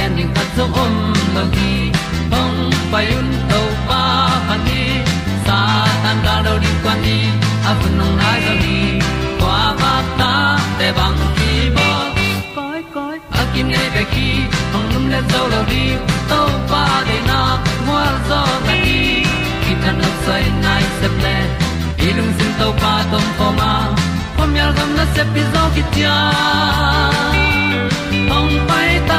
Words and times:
pi 0.00 0.16
zo 0.16 0.26
gen 0.26 0.46
zo 0.56 0.64
om 0.82 0.94
lo 1.34 1.42
gi 1.54 1.92
hong 2.32 2.72
pai 2.92 3.06
un 3.18 3.28
to 3.50 3.60
pa 3.88 4.02
pa 4.48 4.56
ni 4.66 4.82
sa 5.46 5.58
tan 6.02 6.16
da 6.24 6.34
do 6.44 6.54
di 6.62 6.70
kwan 6.82 6.98
ni 7.04 7.18
a 7.68 7.72
bu 7.78 7.88
nong 7.98 8.16
nai 8.20 8.40
zo 8.46 8.54
ni 8.64 8.78
kwa 9.40 9.58
ba 9.80 9.92
ta 10.18 10.32
te 10.78 10.88
bang 10.98 11.20
ki 11.36 11.52
bo 11.76 11.88
koi 12.56 12.80
koi 12.94 13.16
a 13.40 13.42
kim 13.52 13.66
nei 13.74 13.88
be 13.94 14.02
ki 14.12 14.28
hong 14.72 14.88
lum 14.92 15.04
le 15.12 15.20
zo 15.32 15.42
lo 15.52 15.60
di 15.72 15.84
to 16.30 16.40
pa 16.70 16.84
de 17.08 17.18
na 17.28 17.40
mo 17.86 17.98
zo 18.28 18.40
ta 18.66 18.74
ni 18.84 19.00
ki 19.62 19.72
tan 19.82 19.94
no 20.02 20.10
sai 20.24 20.44
nai 20.64 20.84
se 21.00 21.08
ple 21.18 21.36
ilung 22.06 22.32
sin 22.38 22.52
to 22.60 22.68
pa 22.82 22.94
tom 23.10 23.26
ko 23.38 23.48
ma. 23.58 23.72
Pom 24.36 24.50
yal 24.58 24.72
gam 24.76 24.90
na 24.98 25.04
se 25.14 25.22
pi 25.32 25.42
zo 25.52 25.62
ki 25.74 25.82
tia 25.92 26.16
hong 28.32 28.54
pai 28.68 28.90
ta 29.08 29.18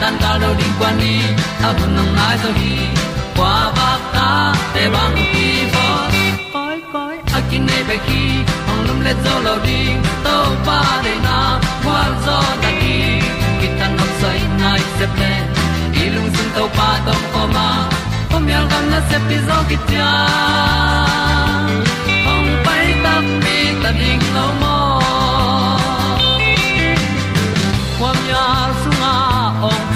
tan 0.00 0.14
cao 0.20 0.38
do 0.42 0.54
đi 0.58 0.64
qua 0.78 0.92
đi, 1.00 1.20
ta 1.62 1.72
bu 1.72 1.86
nang 1.96 2.16
mai 2.16 2.36
zo 2.42 2.50
gi 2.60 2.76
qua 3.36 3.72
ba 3.76 3.90
ta 4.14 4.54
te 4.74 4.88
bang 4.94 5.16
ki 5.32 5.48
bo 5.74 5.86
koi 6.52 6.78
koi 6.92 7.16
a 7.36 7.40
kin 7.50 7.66
nei 7.66 7.82
be 7.88 7.96
ki 8.06 8.22
ong 8.70 8.82
lum 8.86 9.00
le 9.06 9.12
zo 9.24 9.34
lo 9.46 9.54
di 9.66 9.80
to 10.24 10.36
pa 10.66 10.80
de 11.04 11.14
na 11.26 11.38
kwa 11.84 12.00
zo 12.26 12.38
ta 12.62 12.70
ki 12.80 12.96
ki 13.60 13.68
tan 13.78 13.90
nok 13.98 14.10
sai 14.20 14.40
nai 14.60 14.80
se 14.98 15.06
ple 15.14 15.32
lung 16.14 16.30
sun 16.36 16.48
to 16.56 16.64
pa 16.76 16.88
tom 17.06 17.22
ko 17.32 17.42
ma. 17.54 17.68
Pom 18.30 18.48
yal 18.52 18.64
gam 18.70 18.84
na 18.92 19.00
se 19.08 19.18
pi 19.28 19.36
zo 19.48 19.58
ki 19.68 19.76
tia 19.88 20.10
ong 22.32 22.50
pai 22.64 22.86
ta 23.04 23.14
mi 23.42 23.58
ta 23.82 23.90
ding 24.00 24.24
lo 24.36 24.46
mo 24.60 24.75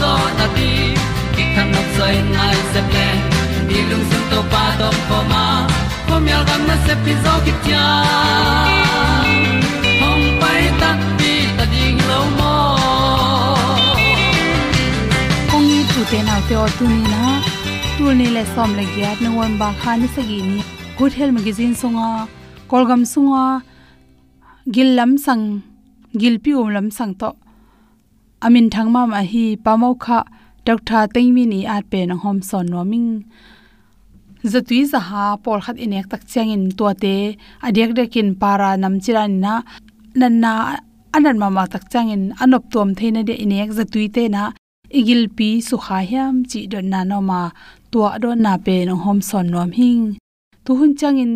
zo 0.00 0.12
na 0.38 0.46
di 0.56 0.70
ki 1.34 1.44
kan 1.54 1.66
nok 1.74 1.88
sai 1.96 2.14
nai 2.36 2.56
se 2.72 2.80
ple 2.90 3.08
ni 3.68 3.78
lung 3.90 4.04
sun 4.10 4.22
to 4.30 4.40
pa 4.52 4.64
do 4.80 4.88
ko 5.08 5.18
ma. 5.32 5.44
Ko 6.08 6.14
mi 6.24 6.30
al 6.38 6.44
gam 6.48 6.62
na 6.68 6.76
se 6.86 6.94
pi 7.04 7.12
zo 7.24 7.32
ki 7.44 7.52
tia 7.64 7.84
hong 10.02 10.26
pai 10.40 10.62
ta 10.80 10.90
pi 11.18 11.32
ta 11.56 11.64
ding 11.72 11.98
lo 12.10 12.20
mo 12.38 12.54
ong 15.54 15.66
ni 15.70 15.78
tu 15.92 16.00
te 16.10 16.18
nau 16.28 16.40
te 16.48 16.54
o 16.64 16.66
tu 16.78 16.84
ni 16.92 17.00
na 17.14 17.22
tu 17.96 18.04
ni 18.18 18.26
le 18.36 18.42
som 18.54 18.70
le 18.78 18.84
gya 18.94 19.10
nuam 19.22 19.52
ba 19.60 19.68
kha 19.80 19.92
ni 20.00 20.08
sagi 20.16 20.38
ni 20.50 20.58
good 20.98 21.12
health 21.18 21.34
magazine 21.38 21.74
songa 21.82 22.10
kolgam 22.70 23.02
sunga 23.12 23.42
gil 24.74 24.90
lam 24.98 25.12
sang 25.24 25.44
gil 26.20 26.36
pi 26.44 26.50
um 26.60 26.68
lam 26.76 26.88
sang 26.98 27.12
to 27.20 27.30
amin 28.46 28.66
thang 28.74 28.90
ma 28.94 29.02
ma 29.12 29.20
hi 29.32 29.44
pamau 29.64 29.94
kha 30.04 30.18
dr 30.66 31.02
tengmi 31.14 31.44
ni 31.52 31.60
at 31.74 31.84
pe 31.90 32.00
na 32.08 32.14
hom 32.22 32.38
son 32.48 32.66
no 32.72 32.80
ming. 32.90 33.10
Zatui 34.52 34.80
za 34.92 35.00
ha 35.08 35.24
por 35.44 35.58
khat 35.64 35.76
inek 35.84 36.06
tak 36.12 36.22
chang 36.32 36.50
in 36.56 36.64
to 36.78 36.86
te 37.02 37.14
adek 37.66 37.90
dekin 37.98 38.28
para 38.40 38.70
nam 38.82 38.94
chiran 39.04 39.32
na, 39.44 39.52
nan 40.20 40.34
na, 40.42 40.52
anan 41.16 41.36
mama 41.42 41.64
tak 41.72 41.84
chang 41.92 42.08
in, 42.14 42.24
anop 42.42 42.64
tom 42.72 42.88
theina 42.98 43.20
de 43.28 43.34
inek 43.44 43.70
zatui 43.78 44.06
te 44.16 44.22
na, 44.34 44.42
igil 44.98 45.22
pi 45.36 45.48
su 45.68 45.76
kha 45.84 45.98
hiam, 46.10 46.34
chi 46.50 46.60
don 46.72 46.86
na 46.92 47.00
no 47.10 47.18
ma, 47.30 47.40
tua 47.90 48.10
do 48.22 48.30
na 48.44 48.52
pe 48.66 48.76
no 48.88 48.94
hom 49.04 49.18
son 49.28 49.46
nom 49.52 49.70
hing. 49.78 50.04
Tu 50.64 50.70
hun 50.78 50.92
chang 51.00 51.18
in, 51.24 51.34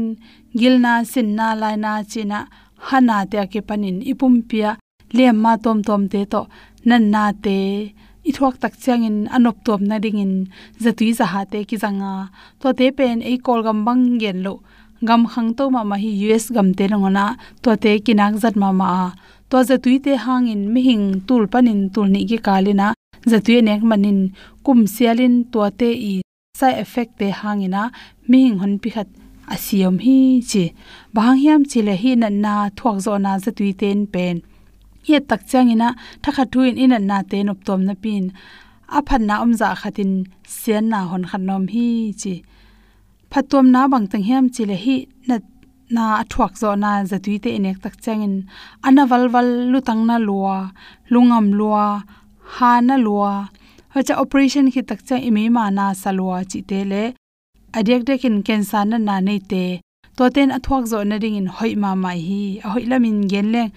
gil 0.58 0.74
na 0.84 0.92
sin 1.12 1.28
na 1.38 1.46
lai 1.60 1.76
na 1.84 1.92
china 2.10 2.38
hana 2.86 3.16
te 3.30 3.38
ke 3.52 3.60
panin 3.68 3.98
ipum 4.10 4.34
pia 4.48 4.70
le 5.16 5.26
ma 5.42 5.52
tom 5.64 5.78
tom 5.88 6.02
te 6.12 6.20
to 6.32 6.40
nan 6.88 7.04
na 7.12 7.24
te 7.44 7.58
i 8.28 8.30
thuak 8.36 8.54
tak 8.62 8.74
chang 8.82 9.02
in 9.08 9.18
anop 9.36 9.56
top 9.66 9.80
na 9.88 9.96
ding 10.04 10.20
in 10.24 10.34
zatui 10.84 11.10
za 11.18 11.26
ha 11.32 11.40
te 11.52 11.58
ki 11.68 11.76
zanga 11.82 12.12
to 12.60 12.68
te 12.78 12.86
pen 12.98 13.16
ei 13.30 13.36
kol 13.46 13.60
gam 13.66 13.78
bang 13.86 14.04
gen 14.22 14.38
lo, 14.46 14.54
gam 15.08 15.22
khang 15.32 15.50
to 15.58 15.64
ma 15.74 15.82
ma 15.90 15.96
hi 16.02 16.10
us 16.36 16.44
gam 16.54 16.68
te 16.78 16.84
rangona 16.92 17.26
to 17.62 17.70
te 17.82 17.92
kinak 18.04 18.34
zat 18.42 18.54
ma 18.62 18.68
ma 18.80 18.90
to 19.50 19.56
zatui 19.68 19.96
te 20.04 20.12
hang 20.24 20.46
in 20.54 20.62
mi 20.72 20.80
hing 20.88 21.06
tul 21.26 21.44
panin 21.52 21.80
tul 21.94 22.08
ni 22.14 22.20
ki 22.30 22.38
kalina, 22.46 22.88
zatui 23.30 23.56
nek 23.68 23.82
manin 23.90 24.20
kum 24.64 24.80
sialin 24.94 25.34
to 25.52 25.60
te 25.80 25.88
i 26.12 26.14
sai 26.60 26.74
effect 26.84 27.12
te 27.20 27.28
hangina 27.40 27.82
mi 28.28 28.38
hing 28.44 28.58
hon 28.62 28.74
pi 28.82 28.88
khat 28.94 29.08
asiam 29.54 29.96
hi 30.04 30.18
chi. 30.50 30.64
Bang 31.14 31.36
hiam 31.42 31.62
chile 31.70 31.94
hi 32.02 32.10
na 32.22 32.28
na 32.44 32.54
thuak 32.78 32.96
zo 33.04 33.12
na 33.24 33.32
zatui 33.44 33.70
ten 33.80 33.98
pen 34.14 34.36
he 35.06 35.18
tak 35.20 35.42
changina, 35.50 35.88
thakha 36.22 36.44
thuin 36.52 36.76
in 36.82 36.94
na 37.06 37.22
te 37.30 37.38
nop 37.42 37.60
tom 37.66 37.80
na 37.88 37.94
pin. 38.02 38.24
A 38.96 39.00
phan 39.06 39.22
na 39.28 39.34
om 39.44 39.52
za 39.60 39.68
khatin 39.80 40.12
sian 40.46 40.84
na 40.92 40.98
hon 41.10 41.24
khan 41.30 41.42
nom 41.48 41.64
hi 41.74 41.86
chi. 42.20 42.34
Phatom 43.30 43.66
na 43.74 43.80
bang 43.92 44.06
tang 44.10 44.24
hem 44.28 44.44
chi 44.54 44.62
le 44.70 44.76
hi 44.84 44.96
na 45.28 45.36
na 45.94 46.04
athuak 46.22 46.52
zo 46.60 46.70
na 46.82 46.90
zatui 47.10 47.36
te 47.44 47.50
inek 47.58 47.78
tak 47.84 47.94
changin. 48.04 48.34
Ana 48.86 49.02
wal 49.10 49.24
wal 49.34 49.50
lutang 49.72 50.02
na 50.08 50.16
lua, 50.28 50.56
lungam 51.12 51.46
lua, 51.58 51.86
ha 52.54 52.70
na 52.88 52.96
lua. 53.06 53.32
Hacha 53.94 54.14
operation 54.22 54.66
khi 54.72 54.82
tak 54.90 55.00
cha 55.08 55.16
imi 55.28 55.44
ma 55.56 55.64
na 55.78 55.84
salwa 56.02 56.38
chi 56.50 56.60
te 56.70 56.78
le. 56.90 57.04
Adek 57.78 58.02
dekin 58.08 58.36
cancer 58.46 58.84
na 58.90 58.98
na 59.08 59.14
nei 59.26 59.40
te. 59.50 59.64
To 60.16 60.24
ten 60.34 60.50
athuak 60.56 60.84
zo 60.92 60.98
na 61.10 61.16
ring 61.22 61.36
in 61.40 61.48
hoi 61.56 61.72
ma 61.82 61.90
mai 62.02 62.18
hi. 62.28 62.42
A 62.64 62.66
hoi 62.72 62.84
lamin 62.90 63.18
gen 63.30 63.48
leng 63.54 63.70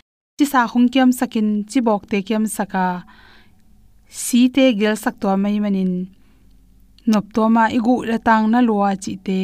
chi 0.44 0.51
sa 0.54 0.68
khong 0.72 0.88
kiam 0.94 1.10
sakin 1.19 1.48
chi 1.72 1.80
bok 1.88 2.04
te 2.12 2.18
kiam 2.28 2.44
saka 2.56 2.86
si 4.22 4.42
te 4.56 4.66
gel 4.80 4.95
sak 5.04 5.16
to 5.22 5.28
mai 5.44 5.57
manin. 5.63 5.94
Nop 7.12 7.25
to 7.36 7.44
ma 7.56 7.63
igu 7.78 7.95
la 8.10 8.18
tang 8.28 8.45
na 8.54 8.60
luwa 8.68 8.90
chi 9.04 9.13
te 9.28 9.40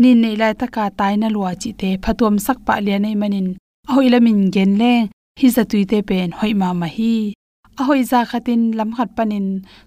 ni 0.00 0.10
nei 0.22 0.36
lai 0.40 0.54
ta 0.60 0.66
ka 0.74 0.84
tai 0.98 1.14
na 1.22 1.28
luwa 1.34 1.50
chi 1.62 1.70
te 1.80 1.88
phatom 2.04 2.34
sak 2.46 2.58
pa 2.66 2.74
le 2.86 2.94
nei 3.04 3.16
manin. 3.22 3.48
A 3.88 3.90
hoi 3.94 4.08
lamin 4.12 4.40
gen 4.54 4.72
le, 4.80 4.92
hi 5.40 5.48
za 5.56 5.62
tui 5.70 5.82
te 5.90 5.98
pen 6.08 6.28
hoi 6.38 6.52
ma 6.60 6.68
ma 6.80 6.88
hi. 6.96 7.14
A 7.80 7.82
hoi 7.88 8.02
za 8.10 8.20
khatin 8.30 8.62
lam 8.78 8.90
khat 8.96 9.10
panin 9.16 9.46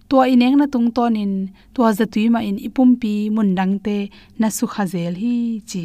to 0.10 0.18
ineng 0.33 0.56
na 0.60 0.65
tung 0.74 0.89
tonin 0.95 1.33
to 1.74 1.81
za 1.98 2.06
tui 2.13 2.25
ma 2.33 2.39
in 2.50 2.57
ipum 2.68 2.89
pi 3.01 3.13
mun 3.36 3.50
dang 3.57 3.75
te 3.86 3.98
na 4.39 4.48
su 4.57 4.65
kha 4.74 4.83
zel 4.94 5.13
hi 5.21 5.36
chi. 5.69 5.83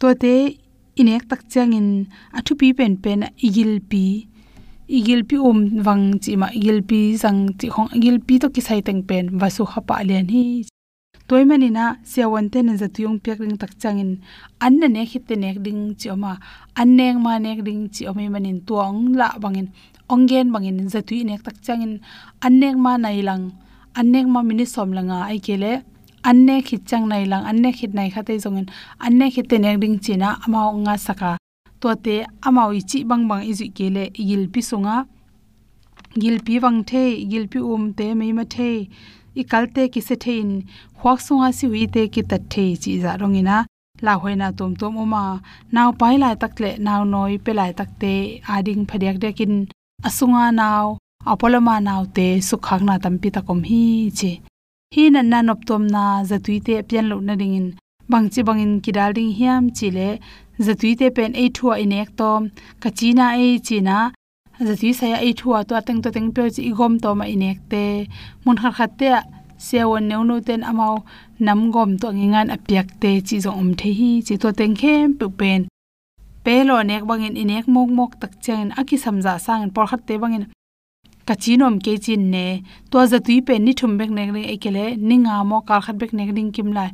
To 0.00 0.08
te 0.22 0.34
inek 1.00 1.22
tak 1.30 1.42
changin 1.52 1.88
athu 2.38 2.52
pi 2.60 2.68
pen 2.78 2.92
pen 3.04 3.20
igil 3.46 3.72
pi. 3.90 4.04
Igil 4.98 5.20
pi 5.28 5.36
om 5.48 5.58
wang 5.86 6.04
chi 6.22 6.32
ma, 6.40 6.48
igil 6.58 6.80
pi 6.88 7.00
sang 7.22 7.40
chi 7.58 7.66
khong, 7.74 7.90
igil 7.96 8.16
pi 8.26 8.34
to 8.42 8.46
ki 8.54 8.60
sai 8.68 8.80
teng 8.86 9.02
pen 9.08 9.24
wasu 9.40 9.62
khapa 9.72 9.94
lian 10.08 10.26
hi. 10.34 10.44
Toy 11.28 11.44
mani 11.44 11.68
na 11.68 11.84
sewon 12.12 12.46
te 12.52 12.58
na 12.64 12.72
zatiyong 12.80 13.18
pek 13.24 13.38
ring 13.42 13.56
tak 13.60 13.72
changin 13.80 14.10
an 14.64 14.72
na 14.80 14.86
ne 14.94 15.02
khit 15.10 15.24
te 15.28 15.34
nek 15.36 15.56
ding 15.64 15.82
chi 16.00 16.08
oma 16.14 16.32
an 16.80 16.88
neng 16.98 17.18
ma 17.24 17.32
nek 17.44 17.60
ding 17.66 17.82
chi 17.94 18.02
omi 18.10 18.24
manin 18.34 18.58
tuang 18.68 18.98
la 19.20 19.28
bangin 19.42 19.68
ongen 20.14 20.48
bangin 20.54 20.78
za 20.88 20.88
zatui 20.94 21.20
nek 21.28 21.40
tak 21.46 21.56
changin 21.66 21.92
an 22.44 22.54
nek 22.60 22.76
ma 22.84 22.92
nai 23.04 23.20
lang, 23.28 23.44
an 23.98 24.06
nek 24.12 24.26
ma 24.32 24.40
mini 24.48 24.64
som 24.74 24.90
langa 24.96 25.18
ai 25.30 25.38
kele 25.46 25.72
anne 26.24 26.62
khit 26.62 26.82
chang 26.86 27.08
nai 27.08 27.24
lang, 27.24 27.44
anne 27.44 27.72
khit 27.72 27.94
nai 27.94 28.10
khate 28.10 28.34
zongin. 28.44 28.66
Anne 29.00 29.30
khit 29.30 29.48
te 29.48 29.58
ne 29.58 29.76
ding 29.76 29.98
china 29.98 30.38
amao 30.44 30.72
nga 30.84 30.96
saka. 30.96 31.36
To 31.80 31.94
te 31.94 32.24
amao 32.46 32.70
i 32.78 32.80
chi 32.90 33.04
bang 33.04 33.28
bang 33.28 33.42
izu 33.50 33.66
kele 33.76 34.04
igil 34.20 34.48
pi 34.52 34.60
sunga 34.60 35.06
gil 36.20 36.38
pi 36.46 36.58
wang 36.58 36.84
the, 36.84 37.24
gil 37.30 37.46
pi 37.52 37.58
um 37.58 37.92
te 37.94 38.14
me 38.14 38.32
ma 38.32 38.44
the. 38.44 38.88
I 39.40 39.42
kalte 39.44 39.82
ki 39.92 40.00
se 40.00 40.16
thein 40.24 40.50
hwak 41.00 41.18
sunga 41.26 41.48
si 41.58 41.66
wi 41.72 41.86
te 41.94 42.08
ki 42.14 42.22
tat 42.30 42.42
the 42.52 42.64
chi 42.82 42.92
za 43.02 43.16
rongina 43.20 43.56
la 44.06 44.14
hoina 44.22 44.48
tom 44.58 44.72
tom 44.80 44.96
oma 45.04 45.22
naw 45.74 45.90
pai 46.00 46.14
lai 46.22 46.34
tak 46.42 46.54
le 46.62 46.70
naw 46.86 47.00
noi 47.12 47.34
pe 47.44 47.52
lai 47.58 47.72
tak 47.78 47.90
te 48.00 48.14
ading 48.54 48.82
phadiak 48.88 49.16
dekin 49.22 49.52
asunga 50.08 50.44
naw 50.60 50.86
apoloma 51.32 51.74
naw 51.88 52.02
te, 52.16 52.26
sukhak 52.48 52.82
na 52.88 52.94
tampi 53.04 53.28
takom 53.36 53.60
hi 53.68 53.82
che 54.18 54.32
hi 54.94 55.04
na 55.14 55.20
na 55.32 55.38
nop 55.48 55.60
tom 55.68 55.82
na 55.94 56.02
zatui 56.30 56.56
te 56.66 56.74
pian 56.88 57.06
lo 57.10 57.16
na 57.28 57.34
ding 57.40 57.54
in 57.58 57.66
bang 58.10 58.26
dingin 58.26 58.40
bangchi 58.40 58.40
bangin 58.48 58.72
kidal 58.84 59.10
ding 59.16 59.32
hiam 59.38 59.62
chi 59.76 59.88
le 59.96 60.08
zatui 60.66 60.92
te 61.00 61.06
pen 61.16 61.32
e 61.42 61.44
thua 61.56 61.74
in 61.84 61.92
ek 62.00 62.10
tom 62.20 62.42
ka 62.82 62.88
chi 62.98 63.08
na 63.18 63.26
kachina 63.32 63.58
chi 63.66 63.78
na 63.88 63.96
zatui 64.66 64.90
saya 65.00 65.18
e 65.28 65.30
thua 65.40 65.58
to 65.68 65.74
teng 65.86 66.00
to 66.04 66.08
teng 66.16 66.28
pe 66.36 66.42
chi 66.54 66.62
igom 66.70 66.94
to 67.02 67.10
ma 67.18 67.24
in 67.34 67.44
ek 67.50 67.58
te 67.70 67.84
mun 68.44 68.56
khar 68.60 68.72
khat 68.78 68.92
te 69.00 69.08
sewon 69.66 70.04
neu 70.08 70.22
no 70.28 70.36
ten 70.48 70.62
amao 70.70 70.96
nam 71.46 71.60
gom 71.74 71.90
to 72.00 72.08
ngingan 72.18 72.48
apyak 72.56 72.88
te 73.02 73.10
chi 73.26 73.36
zo 73.44 73.50
om 73.60 73.70
the 73.80 73.90
hi. 73.98 74.10
Chi 74.26 74.34
to 74.42 74.48
teng 74.58 74.74
khem 74.80 75.06
pu 75.18 75.26
pen. 75.38 75.60
Pe 76.44 76.54
lo 76.68 76.76
nek 76.90 77.02
bangin 77.08 77.34
inek 77.42 77.66
mok 77.74 77.88
mok 77.98 78.12
tak 78.20 78.32
chen 78.44 78.66
aki 78.80 78.96
samja 79.04 79.34
sang 79.46 79.62
por 79.74 79.86
khat 79.90 80.00
te 80.08 80.14
bangin 80.22 80.44
kachinom 81.28 81.74
ke 81.84 81.92
chin 82.04 82.22
ne 82.34 82.46
to 82.90 83.06
za 83.10 83.18
tui 83.26 83.38
pe 83.46 83.54
ni 83.64 83.72
thum 83.78 83.92
bek 83.98 84.10
nek 84.18 84.28
ring 84.34 84.48
ekele 84.54 84.84
ninga 85.08 85.34
mo 85.50 85.58
kal 85.68 85.80
khat 85.86 85.96
bek 86.00 86.12
nek 86.18 86.30
ring 86.36 86.50
kim 86.56 86.68
lai. 86.78 86.90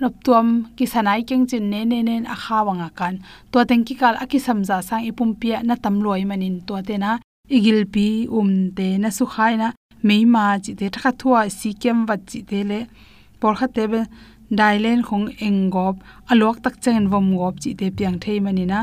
Nop 0.00 0.14
tuam, 0.24 0.46
ki 0.76 0.86
sanai 0.92 1.20
keng 1.28 1.46
chin 1.50 1.70
ne 1.72 1.80
ne 1.90 1.98
nen 2.08 2.22
a 2.34 2.36
kha 2.42 2.58
wanga 2.66 2.88
kan. 2.98 3.14
To 3.52 3.58
teng 3.68 3.84
ki 3.86 3.94
kal 4.00 4.14
aki 4.24 4.38
samja 4.46 4.76
sang 4.88 5.02
ipum 5.10 5.30
pia 5.40 5.62
na 5.68 5.74
tam 5.82 5.96
loi 6.04 6.22
manin. 6.30 6.56
To 6.66 6.82
te 6.88 6.96
na 7.04 7.10
igil 7.56 7.80
pi 7.94 8.06
um 8.38 8.50
te 8.76 8.86
na 9.02 9.08
su 9.18 9.24
khai 9.34 9.52
na 9.62 9.68
meima 10.06 10.44
chi 10.64 10.72
te 10.80 10.86
thakha 10.94 11.12
thua, 11.20 11.40
si 11.58 11.70
kem 11.82 11.98
wat 12.08 12.20
chi 12.30 12.40
te 12.50 12.60
le. 12.70 12.80
Por 13.40 13.52
kha 13.58 13.66
te 13.76 13.84
be 13.92 14.00
dailen 14.58 15.00
khong 15.08 15.26
engop 15.46 15.96
alok 16.30 16.56
tak 16.64 16.74
chen 16.82 17.08
vom 17.12 17.26
gop 17.38 17.54
chi 17.62 17.70
te 17.80 17.86
piang 17.96 18.16
thei 18.22 18.38
manina 18.44 18.80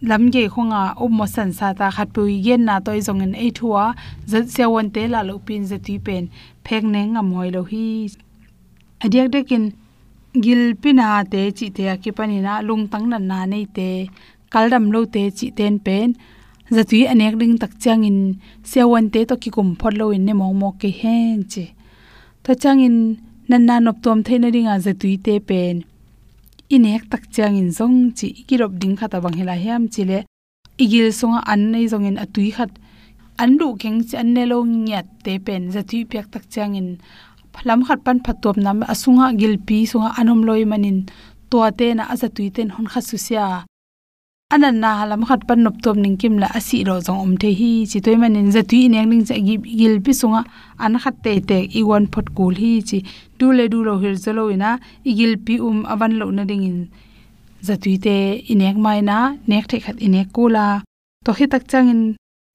lam 0.00 0.30
ge 0.30 0.48
khonga 0.54 0.94
ummo 1.04 1.26
san 1.26 1.50
sa 1.58 1.72
ta 1.78 1.90
khat 1.96 2.08
pu 2.14 2.22
yen 2.46 2.62
na 2.68 2.74
toy 2.86 3.00
zong 3.06 3.22
en 3.26 3.34
ei 3.34 3.50
thua, 3.58 3.84
zat 4.30 4.46
se 4.54 4.64
won 4.72 4.88
te 4.94 5.02
la 5.12 5.20
lo 5.28 5.34
pin 5.46 5.62
za 5.70 5.78
ti 5.86 5.94
pen. 6.06 6.24
Phek 6.64 6.82
ne 6.92 7.00
nga 7.12 7.22
moi 7.30 7.50
lo 7.54 7.62
hi. 7.70 7.86
Adiak 9.04 9.28
de 9.34 9.40
kin 9.48 9.64
gil 10.44 10.62
pina 10.82 11.06
te 11.32 11.40
chi 11.58 11.66
te 11.76 11.84
ki 12.02 12.10
pani 12.16 12.38
na 12.46 12.54
lung 12.68 12.84
tang 12.92 13.06
na 13.10 13.18
na 13.30 13.38
nei 13.52 13.66
te. 13.76 13.90
Kaldam 14.52 14.84
lo 14.94 15.00
te 15.14 15.22
chi 15.38 15.46
ten 15.58 15.74
pen. 15.86 16.08
Za 16.74 16.82
tui 16.90 17.02
anek 17.12 17.34
ding 17.40 17.54
tak 17.62 17.72
chang 17.82 18.04
in 18.10 18.18
se 18.70 18.80
won 18.90 19.06
te 19.12 19.20
to 19.28 19.34
ki 19.42 19.50
kum 19.56 19.68
phot 19.80 19.94
lo 20.00 20.06
in 20.16 20.24
ne 20.26 20.32
mong 20.40 20.56
mo 20.60 20.68
ke 20.80 20.90
hen 21.00 21.38
che. 21.52 21.64
To 22.44 22.50
chang 22.62 22.80
in 22.88 22.96
nan 23.48 23.62
na 23.68 23.74
nop 23.84 23.96
tom 24.04 24.18
the 24.26 24.34
na 24.38 24.48
ringa 24.54 24.74
za 24.84 24.92
tui 25.00 25.16
te 25.26 25.34
pen 25.48 25.76
inek 26.74 27.02
tak 27.10 27.24
chang 27.34 27.56
in 27.60 27.70
zong 27.78 27.96
chi 28.16 28.28
ikirop 28.40 28.72
ding 28.80 28.96
khata 28.98 29.18
bang 29.24 29.36
hela 29.40 29.54
hiam 29.64 29.82
chile 29.94 30.18
igil 30.84 31.08
songa 31.18 31.40
an 31.52 31.60
nei 31.72 31.86
zong 31.92 32.04
in 32.08 32.18
atui 32.24 32.50
khat 32.56 32.70
an 33.42 33.50
du 33.58 33.68
keng 33.80 33.98
chi 34.08 34.14
an 34.22 34.28
ne 34.34 34.42
lo 34.50 34.58
nyat 34.86 35.06
te 35.24 35.32
pen 35.46 35.62
za 35.74 35.80
thui 35.88 36.00
pek 36.10 36.26
tak 36.32 36.44
chang 36.52 36.72
in 36.80 36.88
phlam 37.54 37.80
khat 37.86 38.00
pan 38.04 38.18
phatop 38.24 38.56
nam 38.64 38.78
asunga 38.92 39.26
gilpi 39.40 39.78
sunga 39.90 40.10
anom 40.20 40.40
loi 40.48 40.62
manin 40.70 40.98
to 41.50 41.58
te 41.78 41.86
na 41.98 42.04
aza 42.12 42.28
tui 42.36 42.48
ten 42.56 42.68
hon 42.74 42.86
kha 42.92 43.00
susia 43.08 43.44
anan 44.54 44.80
na 44.80 44.90
halam 45.00 45.22
khat 45.28 45.40
pan 45.48 45.60
nop 45.64 45.76
tom 45.84 45.96
ning 46.04 46.16
kim 46.20 46.34
la 46.42 46.48
asi 46.58 46.78
ro 46.88 46.94
jong 47.06 47.20
om 47.24 47.32
the 47.42 47.50
hi. 47.58 47.72
Chi 47.90 47.98
toy 48.04 48.16
manin 48.22 48.48
za 48.54 48.62
tui 48.70 48.88
nek 48.92 49.06
ning 49.10 49.24
za 49.28 49.34
gi 49.46 49.56
gil 49.80 49.94
pi 50.04 50.12
sunga. 50.20 50.40
An 50.84 50.94
khat 51.02 51.16
te 51.24 51.32
te 51.48 51.58
i 51.78 51.82
wan 51.88 52.04
phot 52.12 52.26
kul 52.36 52.54
hi 52.62 52.70
chi 52.88 52.98
du 53.38 53.46
le 53.58 53.64
du 53.72 53.78
lo 53.88 53.94
hir 54.02 54.14
zalo 54.24 54.44
ina. 54.54 54.70
I 55.08 55.12
gil 55.18 55.34
pi 55.46 55.54
um 55.68 55.78
awan 55.92 56.12
lo 56.20 56.26
na 56.36 56.42
ding 56.50 56.64
in 56.70 56.78
za 57.66 57.74
tu 57.82 57.92
te 58.04 58.16
inek 58.52 58.76
mai 58.84 59.00
na. 59.08 59.18
Nek 59.50 59.64
the 59.70 59.76
khat 59.84 59.96
inek 60.06 60.28
kula 60.36 60.66
to 61.24 61.30
hi 61.38 61.44
tak 61.52 61.64
chang 61.70 61.88
in 61.92 62.02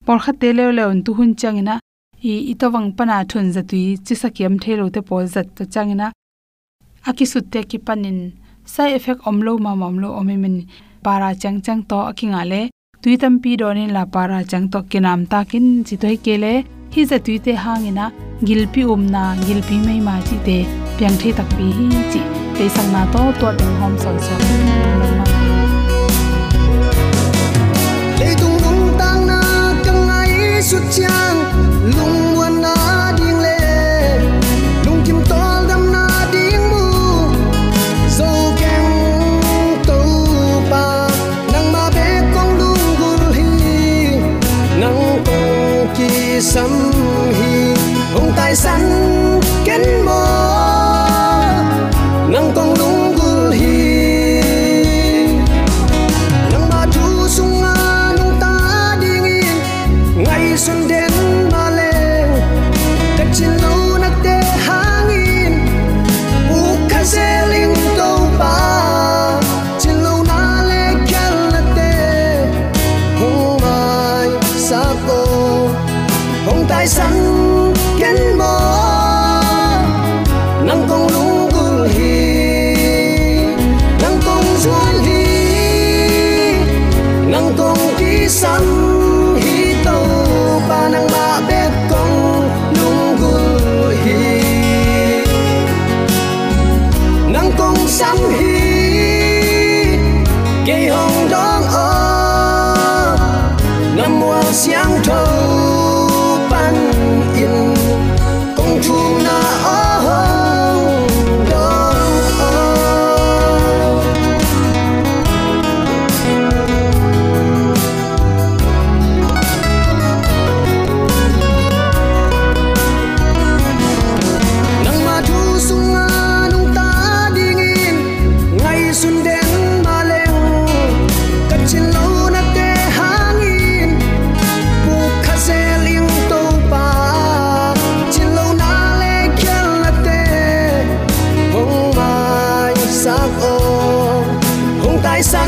por 0.06 0.18
khat 0.24 0.36
te 0.42 0.48
le 0.58 0.64
le 0.76 0.82
on 0.92 0.98
tu 1.04 1.10
hun 1.18 1.30
chang 1.40 1.58
ina. 1.62 1.74
I 2.30 2.34
itawang 2.52 2.88
pana 2.96 3.16
thun 3.30 3.46
za 3.56 3.62
tu 3.70 3.78
chi 4.06 4.14
sakiam 4.22 4.54
the 4.62 4.72
lo 4.80 4.88
te 4.94 5.00
pol 5.08 5.24
zat 5.34 5.46
to 5.56 5.62
chang 5.74 5.90
ina. 5.94 6.06
Aki 7.08 7.24
sutte 7.32 7.60
ki 7.70 7.78
panin 7.86 8.18
side 8.72 8.94
effect 8.98 9.20
omlo 9.28 9.52
ma 9.64 9.72
mamlo 9.82 10.08
omemin 10.20 10.56
para 11.04 11.34
chang 11.42 11.58
chang 11.64 11.82
to 11.90 11.96
akinga 12.10 12.42
le. 12.50 12.62
Tuitam 13.02 13.34
pi 13.42 13.56
donin 13.60 13.90
la 13.96 14.04
para 14.14 14.38
chang 14.50 14.66
to 14.72 14.78
kinam 14.90 15.20
ta 15.32 15.44
kin 15.50 15.66
chi 15.86 15.96
toi 16.02 16.16
kele 16.24 16.52
hi 16.94 17.04
za 17.10 17.18
tuite 17.26 17.52
hangina 17.64 18.06
gilpi 18.46 18.82
umna 18.94 19.22
gilpi 19.46 19.76
mai 19.86 20.00
ma 20.06 20.14
chi 20.28 20.36
te 20.46 20.58
pyang 20.96 21.16
the 21.20 21.28
tak 21.38 21.48
pi 21.56 21.66
hi 21.78 21.86
chi. 22.12 22.20
Te 22.56 22.68
sang 22.74 22.90
na 22.94 23.02
to 23.12 23.22
to 23.40 23.48
ding 23.58 23.76
hom 23.80 23.94
son 24.02 24.16
son 24.26 24.40
le 28.20 28.30
dung 28.40 28.58
dung 28.64 28.84
tang 29.00 29.22
na 29.30 29.40
kang 29.84 30.04
ai 30.18 30.62
su 30.68 30.78
chang 30.96 31.38
lung 31.96 32.23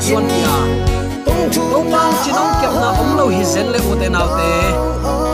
suan 0.00 0.24
pia 0.28 0.54
tung 1.52 1.88
pa 1.92 2.02
chi 2.22 2.30
nong 2.32 2.52
kep 2.60 2.72
na 2.82 2.88
om 3.02 3.10
lo 3.18 3.24
hi 3.34 3.42
zen 3.52 3.68
le 3.72 3.78
u 3.90 3.92
te 4.00 4.08
nau 4.08 4.28
te 4.38 4.50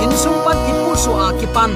in 0.04 0.12
sum 0.23 0.37
pan 0.44 0.58
ki 0.64 0.73
pu 0.80 0.90
su 1.04 1.12
a 1.26 1.28
ki 1.38 1.46
pan. 1.54 1.73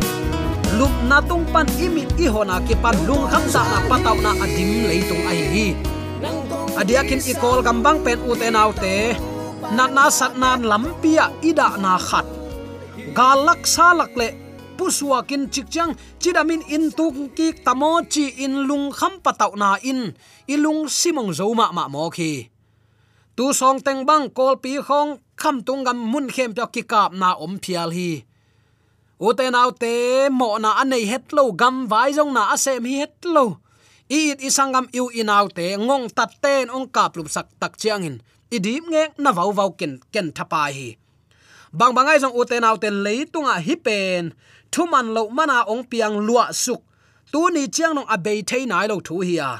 Lup 0.78 0.94
na 1.10 1.18
tung 1.28 1.44
pan 1.52 1.66
imit 1.84 2.10
i 2.24 2.26
hona 2.34 2.56
ki 2.66 2.74
pan. 2.82 2.96
Lung 3.08 3.24
kham 3.30 3.44
sa 3.52 3.62
na 3.70 3.78
pataw 3.88 4.16
na 4.24 4.30
adim 4.44 4.70
leitung 4.88 5.24
ai 5.30 5.40
hi. 5.52 5.66
Adiakin 6.80 7.20
i 7.30 7.34
kol 7.42 7.58
gambang 7.66 7.98
pen 8.04 8.18
u 8.28 8.32
te 8.40 8.48
nau 8.56 8.70
te 8.82 8.94
na 9.76 9.84
na 9.96 10.04
sat 10.18 10.32
nan 10.40 10.60
lampia 10.70 11.24
ida 11.48 11.68
na 11.82 11.92
khat 12.08 12.26
galak 13.16 13.62
salak 13.74 14.12
le 14.20 14.28
pusuakin 14.78 15.42
chikchang 15.52 15.92
chidamin 16.20 16.62
in 16.74 16.84
tung 16.98 17.28
ki 17.36 17.48
tamo 17.64 17.92
chi 18.12 18.24
in 18.44 18.54
lung 18.68 18.86
kham 18.98 19.14
patau 19.24 19.52
na 19.62 19.70
in. 19.90 20.00
Ilung 20.54 20.82
simong 20.98 21.30
zoma 21.38 21.66
ma 21.76 21.84
mo 21.94 22.10
khi 22.10 22.49
tu 23.40 23.56
song 23.56 23.80
teng 23.80 24.04
bang 24.04 24.28
kol 24.36 24.60
pi 24.60 24.76
khong, 24.84 25.16
kham 25.40 25.64
tung 25.64 25.80
gam 25.84 25.96
mun 26.12 26.28
khem 26.28 26.52
pyo 26.52 26.66
ki 26.74 26.82
kap 26.92 27.10
na 27.16 27.32
om 27.44 27.56
phial 27.62 27.90
hi. 27.96 28.20
Ute 29.26 29.46
nau 29.50 29.70
te, 29.82 30.28
mo 30.28 30.58
na 30.60 30.70
anei 30.82 31.08
het 31.08 31.32
lo, 31.32 31.44
gam 31.60 31.88
vai 31.88 32.12
jong 32.12 32.32
na 32.36 32.42
asem 32.54 32.84
hi 32.84 33.00
het 33.00 33.24
lo. 33.24 33.44
I 34.12 34.18
it 34.32 34.40
isangam 34.48 34.86
iu 34.92 35.08
inaw 35.20 35.48
te, 35.56 35.66
ngong 35.86 36.12
tat 36.16 36.36
ten 36.42 36.68
ong 36.68 36.92
kap 36.92 37.16
lup 37.16 37.28
sak 37.32 37.48
tak 37.60 37.80
chiang 37.80 38.04
in. 38.04 38.16
Idim 38.52 38.84
nge 38.92 39.04
na 39.22 39.32
vau 39.32 39.52
vau 39.58 39.70
ken 39.78 39.92
ken 40.12 40.28
thapa 40.36 40.68
hi. 40.76 40.88
Bang 41.72 41.96
bangai 41.96 42.20
jong 42.20 42.36
uten 42.40 42.64
tung 42.82 43.00
leitunga 43.04 43.56
hi 43.66 43.74
pen. 43.86 44.24
Thuman 44.72 45.06
lo 45.16 45.22
mana 45.36 45.64
ong 45.72 45.88
piang 45.90 46.16
lua 46.26 46.52
suk. 46.52 46.82
Tu 47.32 47.40
ni 47.54 47.72
chiang 47.74 47.94
nong 47.94 48.08
abei 48.14 48.44
thei 48.48 48.66
nai 48.66 48.86
lo 48.88 49.00
thu 49.00 49.16
hi 49.24 49.36
a 49.50 49.52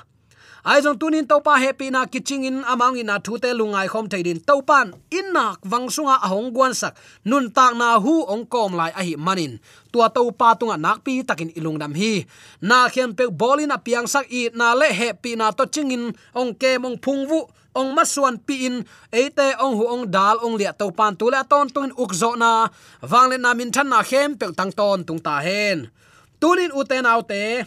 ai 0.61 0.85
jong 0.85 1.01
tunin 1.01 1.25
topa 1.25 1.57
happy 1.57 1.89
na 1.89 2.05
kiching 2.05 2.45
in 2.45 2.61
amang 2.69 3.01
in 3.01 3.09
na 3.09 3.17
thu 3.17 3.41
te 3.41 3.49
lungai 3.57 3.89
khom 3.89 4.13
theidin 4.13 4.45
topan 4.45 4.93
innak 5.09 5.57
wangsunga 5.65 6.21
ahong 6.21 6.53
guan 6.53 6.77
sak. 6.77 6.93
Nun 7.25 7.49
tak 7.49 7.73
na 7.81 7.97
hu 7.97 8.29
ong 8.29 8.45
kom 8.45 8.77
lai 8.77 8.93
a 8.93 9.01
hi 9.01 9.17
manin. 9.17 9.57
Tua 9.89 10.13
topa 10.13 10.53
tunga 10.61 10.77
nak 10.77 11.01
pi 11.01 11.25
takin 11.25 11.49
ilung 11.57 11.81
dam 11.81 11.97
hi. 11.97 12.29
Na 12.61 12.93
khem 12.93 13.17
pe 13.17 13.33
bolin 13.33 13.73
a 13.73 13.79
piang 13.81 14.05
sak 14.05 14.29
i 14.29 14.53
na 14.53 14.77
le 14.77 14.93
happy 14.93 15.33
na 15.33 15.49
to 15.49 15.65
chingin 15.65 16.13
ong 16.37 16.53
ke 16.53 16.77
mong 16.77 17.01
phungwu 17.01 17.49
ong 17.73 17.91
masuan 17.97 18.37
pi 18.37 18.69
in. 18.69 18.77
Ate 19.09 19.57
ong 19.65 19.75
hu 19.81 19.85
ong 19.89 20.05
dal 20.13 20.37
ong 20.45 20.61
lia 20.61 20.77
to 20.77 20.93
pan 20.93 21.17
tu 21.17 21.33
la 21.33 21.41
ton 21.41 21.73
tung 21.73 21.89
uk 21.97 22.13
zo 22.13 22.37
na. 22.37 22.69
Wang 23.01 23.33
le 23.33 23.41
na 23.41 23.57
min 23.57 23.73
than 23.73 23.89
na 23.89 24.05
khem 24.05 24.37
pe 24.37 24.53
tang 24.53 24.73
ton 24.77 25.09
tung 25.09 25.25
ta 25.25 25.41
hen. 25.41 25.89
Tunin 26.37 26.69
uten 26.77 27.09
autte 27.09 27.65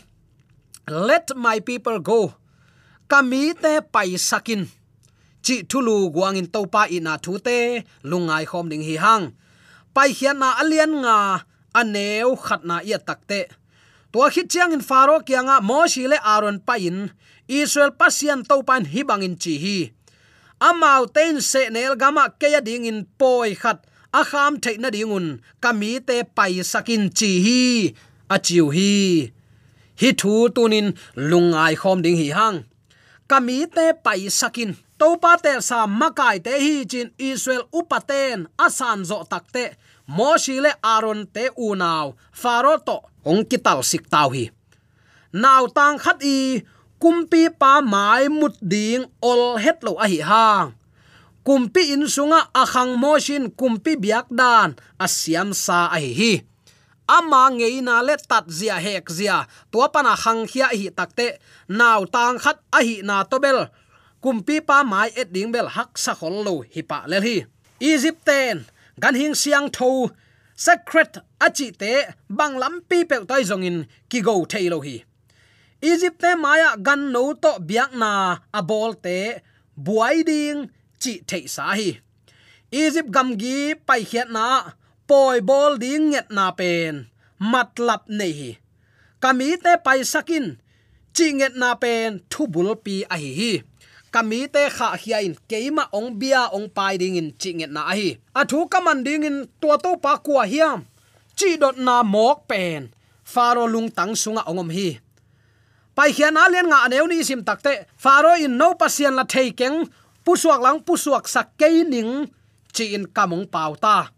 let 0.86 1.26
my 1.34 1.58
people 1.58 1.98
go 1.98 2.43
kami 3.12 3.54
te 3.54 3.82
pai 3.94 4.18
sakin. 4.18 4.68
Chi 5.46 5.56
thulu 5.70 6.12
guang 6.14 6.38
in 6.40 6.48
topa 6.48 6.88
ina 6.88 7.14
thu 7.24 7.38
te, 7.38 7.84
lungai 8.10 8.46
khom 8.50 8.70
ding 8.72 8.84
hi 8.88 8.96
hang. 9.04 9.26
Pai 9.94 10.10
hian 10.18 10.38
na 10.40 10.50
alian 10.62 10.94
nga, 11.04 11.18
aneu 11.74 12.36
khatna 12.46 12.78
ya 12.86 12.98
takte 12.98 13.42
to 14.14 14.20
khit 14.34 14.48
chiang 14.52 14.74
in 14.74 14.82
faro 14.82 15.20
kianga 15.28 15.58
mo 15.70 15.90
shile 15.90 16.18
aron 16.34 16.60
pain 16.68 17.10
israel 17.48 17.92
pasian 18.00 18.46
topan 18.46 18.86
hibang 18.86 19.26
hi 19.26 19.30
chi 19.44 19.54
hi. 19.64 19.78
Amau 20.62 21.04
ten 21.16 21.42
se 21.42 21.70
nel 21.74 21.96
gama 22.02 22.30
keya 22.40 22.62
ding 22.62 22.86
in 22.86 23.00
poi 23.20 23.54
khat. 23.62 23.80
Akham 24.14 24.62
theina 24.64 24.90
dingun 24.94 25.42
kami 25.64 26.00
te 26.08 26.18
pai 26.38 26.62
sakin 26.72 27.10
chi 27.18 27.32
hi. 27.46 27.62
Achiu 28.30 28.66
hi. 28.76 28.94
Hi 30.02 30.10
thu 30.20 30.34
tunin 30.56 30.88
lungai 31.30 31.74
khom 31.82 32.00
ding 32.06 32.18
hi 32.22 32.30
hang 32.38 32.58
kami 33.30 33.66
te 33.68 33.94
pai 34.04 34.30
sakin. 34.30 34.76
Topa 35.00 35.36
te 35.42 35.58
sa 35.60 35.84
makai 35.90 36.40
te 36.40 36.54
hi 36.64 36.86
chin 36.86 37.10
israel 37.18 37.66
upaten 37.74 38.48
asan 38.58 39.04
zo 39.04 39.24
takte 39.28 39.76
moshile 40.08 40.72
aron 40.80 41.28
te 41.28 41.50
unaw 41.58 42.14
faro 42.32 42.78
to 42.88 42.98
ong 43.26 43.44
kital 43.50 43.84
sik 43.84 44.08
taw 44.08 44.30
hi. 44.36 44.48
Naw 45.34 45.66
tang 45.74 45.98
khat 45.98 46.22
i, 46.22 46.62
kumpi 47.02 47.50
pa 47.50 47.82
mai 47.82 48.30
mut 48.30 48.56
ding 48.62 49.04
ol 49.20 49.58
het 49.58 49.82
lo 49.84 49.98
a 49.98 50.06
hi 50.08 50.22
hang 50.22 50.72
kumpi 51.44 51.92
in 51.92 52.08
sunga 52.08 52.48
akhang 52.56 52.96
moshin 52.96 53.52
kumpi 53.52 54.00
biak 54.00 54.32
dan 54.32 54.80
asiam 54.96 55.52
sa 55.52 55.92
a 55.92 56.00
hi 56.00 56.12
hi 56.16 56.34
ama 57.08 57.50
ngeina 57.52 58.02
le 58.08 58.16
tat 58.30 58.46
zia 58.48 58.76
hek 58.86 59.10
zia. 59.10 59.48
To 59.72 59.88
pana 59.94 60.16
hang 60.24 60.46
khia 60.48 60.68
hi 60.72 60.90
takte 60.98 61.28
naw 61.68 62.06
tang 62.06 62.38
khat 62.44 62.58
a 62.78 62.80
hi 62.88 62.96
na 63.04 63.24
to 63.24 63.40
bel. 63.40 63.60
Kumpi 64.24 64.60
pa 64.68 64.84
mai 64.84 65.10
et 65.16 65.30
ding 65.34 65.52
bel 65.52 65.68
hak 65.76 65.98
sa 65.98 66.14
khol 66.20 66.36
lo 66.48 66.56
hi 66.74 66.82
pa 66.82 67.04
le 67.12 67.18
hi. 67.26 67.38
Egypten, 67.80 68.66
gan 69.02 69.16
hing 69.16 69.36
siang 69.36 69.68
tho. 69.76 70.10
Secret 70.56 71.18
achi 71.46 71.72
te 71.72 71.94
bang 72.30 72.56
lam 72.62 72.76
pi 72.90 73.04
pe 73.10 73.16
tai 73.30 73.44
zong 73.50 73.66
in 73.70 73.78
ki 74.10 74.20
go 74.22 74.46
thailo 74.46 74.80
hi. 74.86 75.04
Egypt 75.82 76.20
te 76.22 76.32
maya 76.36 76.70
gan 76.78 77.12
no 77.12 77.34
to 77.34 77.52
biak 77.70 77.92
na 78.02 78.12
a 78.54 78.62
bol 78.70 78.94
te 79.06 79.18
buai 79.86 80.24
ding 80.30 80.70
chi 81.02 81.14
thei 81.30 81.46
sa 81.56 81.74
hi. 81.80 81.90
Egypt 82.72 83.10
gam 83.16 83.30
gi 83.42 83.58
pai 83.88 84.02
khiat 84.10 84.30
na 84.36 84.46
poi 85.14 85.46
bol 85.46 85.78
ding 85.78 86.10
nget 86.10 86.28
na 86.34 86.50
pen. 86.58 87.06
Matlap 87.38 88.10
nei 88.10 88.34
hi. 88.40 88.52
Kami 89.22 89.48
te 89.64 89.78
pai 89.86 90.02
sakin. 90.02 90.58
Chi 91.14 91.28
nget 91.38 91.54
na 91.62 91.70
pen, 91.78 92.26
thu 92.32 92.50
bul 92.54 92.74
pi 92.86 92.96
a 93.14 93.16
hi 93.22 93.32
hi. 93.40 93.54
Kami 94.14 94.40
te 94.54 94.64
kha 94.76 94.88
hiain 95.02 95.34
keima 95.50 95.86
ong 95.98 96.10
bia 96.20 96.42
ong 96.58 96.66
pai 96.78 96.98
ding 97.02 97.18
in 97.22 97.30
chi 97.42 97.52
nget 97.54 97.72
na 97.76 97.82
hi. 97.98 98.10
A 98.40 98.42
thu 98.50 98.66
kaman 98.74 99.00
ding 99.06 99.26
in 99.30 99.38
to 99.62 99.70
to 99.84 99.92
pa 100.04 100.18
kwa 100.26 100.44
hiam. 100.52 100.80
Chi 101.38 101.50
dot 101.62 101.78
na 101.86 101.96
mok 102.14 102.38
pen. 102.50 102.82
Faro 103.34 103.64
lung 103.74 103.90
tang 103.98 104.14
sunga 104.22 104.42
ongom 104.50 104.70
hi. 104.78 104.90
Pai 105.96 106.10
khian 106.16 106.42
alian 106.44 106.68
nga 106.72 106.80
aneu 106.86 107.06
ni 107.06 107.22
sim 107.30 107.46
takte 107.48 107.74
faro 108.04 108.34
in 108.46 108.58
no 108.58 108.68
pasian 108.82 109.14
la 109.18 109.26
thei 109.34 109.54
keng. 109.60 109.78
Pusuak 110.26 110.62
lang 110.66 110.80
pusuak 110.88 111.26
sak 111.34 111.48
ke 111.60 111.70
ning. 111.94 112.12
Chi 112.74 112.86
in 112.98 113.06
kamong 113.16 113.46
pauta 113.54 114.10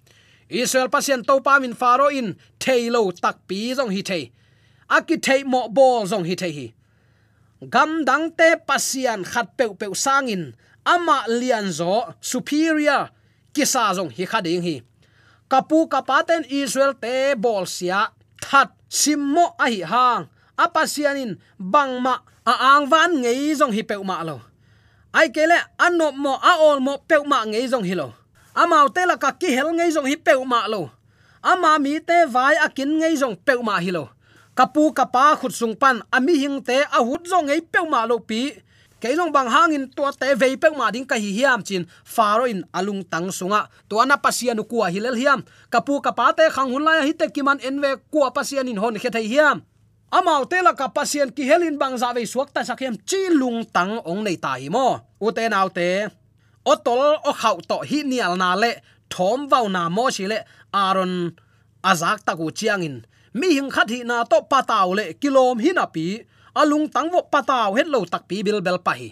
israel 0.49 0.89
pasien 0.89 1.25
to 1.25 1.41
pa 1.41 1.59
min 1.59 1.73
faro 1.73 2.07
in 2.09 2.35
thailo 2.59 3.11
tak 3.11 3.47
pi 3.47 3.73
jong 3.73 3.89
hi 3.89 4.01
thei. 4.01 4.23
Aki 4.89 5.17
thei 5.17 5.41
mo 5.43 5.67
bol 5.69 6.05
jong 6.05 6.25
hi 6.25 6.35
thei 6.35 6.51
hi. 6.51 6.67
Gam 7.69 8.05
dang 8.05 8.29
te 8.37 8.55
pasian 8.67 9.25
khat 9.25 9.57
pe 9.57 9.65
pe 9.79 9.87
sangin 9.93 10.53
ama 10.85 11.25
lian 11.27 11.71
zo 11.71 12.13
superior 12.21 13.09
kisa 13.53 13.93
jong 13.97 14.11
hi 14.13 14.25
khading 14.25 14.61
hi. 14.61 14.75
Kapu 15.49 15.89
kapaten 15.89 16.45
israel 16.49 16.93
te 16.93 17.33
bol 17.33 17.65
sia 17.65 18.11
that 18.41 18.69
simmo 18.89 19.55
a 19.57 19.65
hi 19.65 19.81
hang 19.81 20.29
apasianin 20.57 21.37
bangma 21.59 22.21
a 22.45 22.53
ang 22.75 22.85
van 22.85 23.11
ngei 23.21 23.57
jong 23.57 23.73
hi 23.73 23.81
peuma 23.81 24.21
lo. 24.21 24.41
Ai 25.15 25.31
kele 25.31 25.57
anop 25.79 26.13
mo 26.13 26.33
a 26.37 26.53
ol 26.59 26.79
mo 26.79 27.01
peuma 27.07 27.41
ngei 27.45 27.65
jong 27.71 27.87
hi 27.87 27.95
lo 27.95 28.25
amau 28.55 28.88
te 28.89 29.03
la 29.05 29.19
ka 29.19 29.31
ki 29.35 29.51
hel 29.51 29.69
ngei 29.75 29.91
jong 29.91 30.07
hi 30.07 30.15
peuma 30.15 30.65
lo. 30.71 30.89
Ama 31.43 31.77
mi 31.77 32.00
te 32.00 32.25
vai 32.25 32.55
akin 32.65 32.97
ngei 33.00 33.15
jong 33.19 33.35
peuma 33.45 33.77
hi 33.83 33.91
lo. 33.91 34.09
Kapu 34.55 34.95
kapa 34.95 35.35
khut 35.35 35.51
sung 35.51 35.75
pan, 35.75 36.00
ami 36.12 36.39
hing 36.39 36.63
te 36.63 36.88
a 36.88 37.00
hut 37.03 37.27
jong 37.27 37.51
ngei 37.51 37.62
peuma 37.62 38.07
lo 38.07 38.19
pi. 38.19 38.55
Keilong 39.03 39.29
bang 39.29 39.51
hangin 39.51 39.85
to 39.91 40.01
te 40.17 40.33
vei 40.33 40.55
pe 40.57 40.71
ma 40.71 40.89
ding 40.89 41.05
ka 41.05 41.19
hi 41.19 41.29
hiam 41.35 41.62
chin, 41.62 41.85
faro 42.07 42.47
in 42.47 42.63
alung 42.74 43.03
tang 43.03 43.29
sunga. 43.29 43.67
To 43.91 44.00
ana 44.00 44.17
pasianu 44.17 44.63
a 44.63 44.88
hilel 44.89 45.13
hiam. 45.19 45.43
Kapu 45.69 46.01
kapa 46.01 46.33
te 46.33 46.50
khang 46.50 46.71
hun 46.71 46.81
la 46.81 47.03
hi 47.03 47.13
te 47.13 47.27
kiman 47.27 47.59
enwe 47.59 48.00
a 48.00 48.31
pasian 48.31 48.67
in 48.67 48.77
hon 48.77 48.95
khe 48.95 49.12
thai 49.12 49.27
hiam. 49.27 49.62
Amau 50.12 50.45
te 50.47 50.62
la 50.63 50.74
ka 50.74 50.88
pasien 50.88 51.29
ki 51.29 51.43
helin 51.43 51.77
bang 51.77 51.97
za 51.97 52.13
ve 52.13 52.25
suak 52.25 52.53
ta 52.53 52.63
sakhem 52.63 52.95
chi 53.05 53.29
lung 53.29 53.65
tang 53.67 54.00
ong 54.05 54.24
nei 54.24 54.38
ta 54.38 54.55
hi 54.55 54.69
mo. 54.69 55.03
U 55.19 55.31
te 55.31 55.50
nau 55.50 55.69
te 55.69 56.07
o 56.72 56.74
tol 56.86 57.01
o 57.29 57.31
khau 57.41 57.57
to 57.69 57.77
hi 57.89 58.00
nial 58.12 58.34
na 58.41 58.50
le, 58.62 58.72
thom 59.13 59.39
vau 59.51 59.65
na 59.75 59.81
mo 59.95 60.05
si 60.15 60.24
le 60.31 60.39
aron 60.86 61.13
azak 61.89 62.19
ta 62.25 62.34
ku 62.39 62.48
chiang 62.57 62.84
in. 62.88 62.98
Mi 63.39 63.48
hing 63.57 63.72
khat 63.75 63.88
hi 63.93 64.00
na 64.10 64.17
to 64.31 64.38
pataw 64.51 64.88
le, 64.98 65.05
kilom 65.22 65.57
hi 65.63 65.72
na 65.77 65.86
pi, 65.95 66.05
alung 66.55 66.88
tang 66.88 67.12
tangwo 67.12 67.27
pataw 67.27 67.75
het 67.75 67.88
lo 67.93 68.00
tak 68.07 68.24
pi 68.29 68.39
bil 68.45 68.63
bel 68.65 68.79
pa 68.79 68.93
hi. 69.00 69.10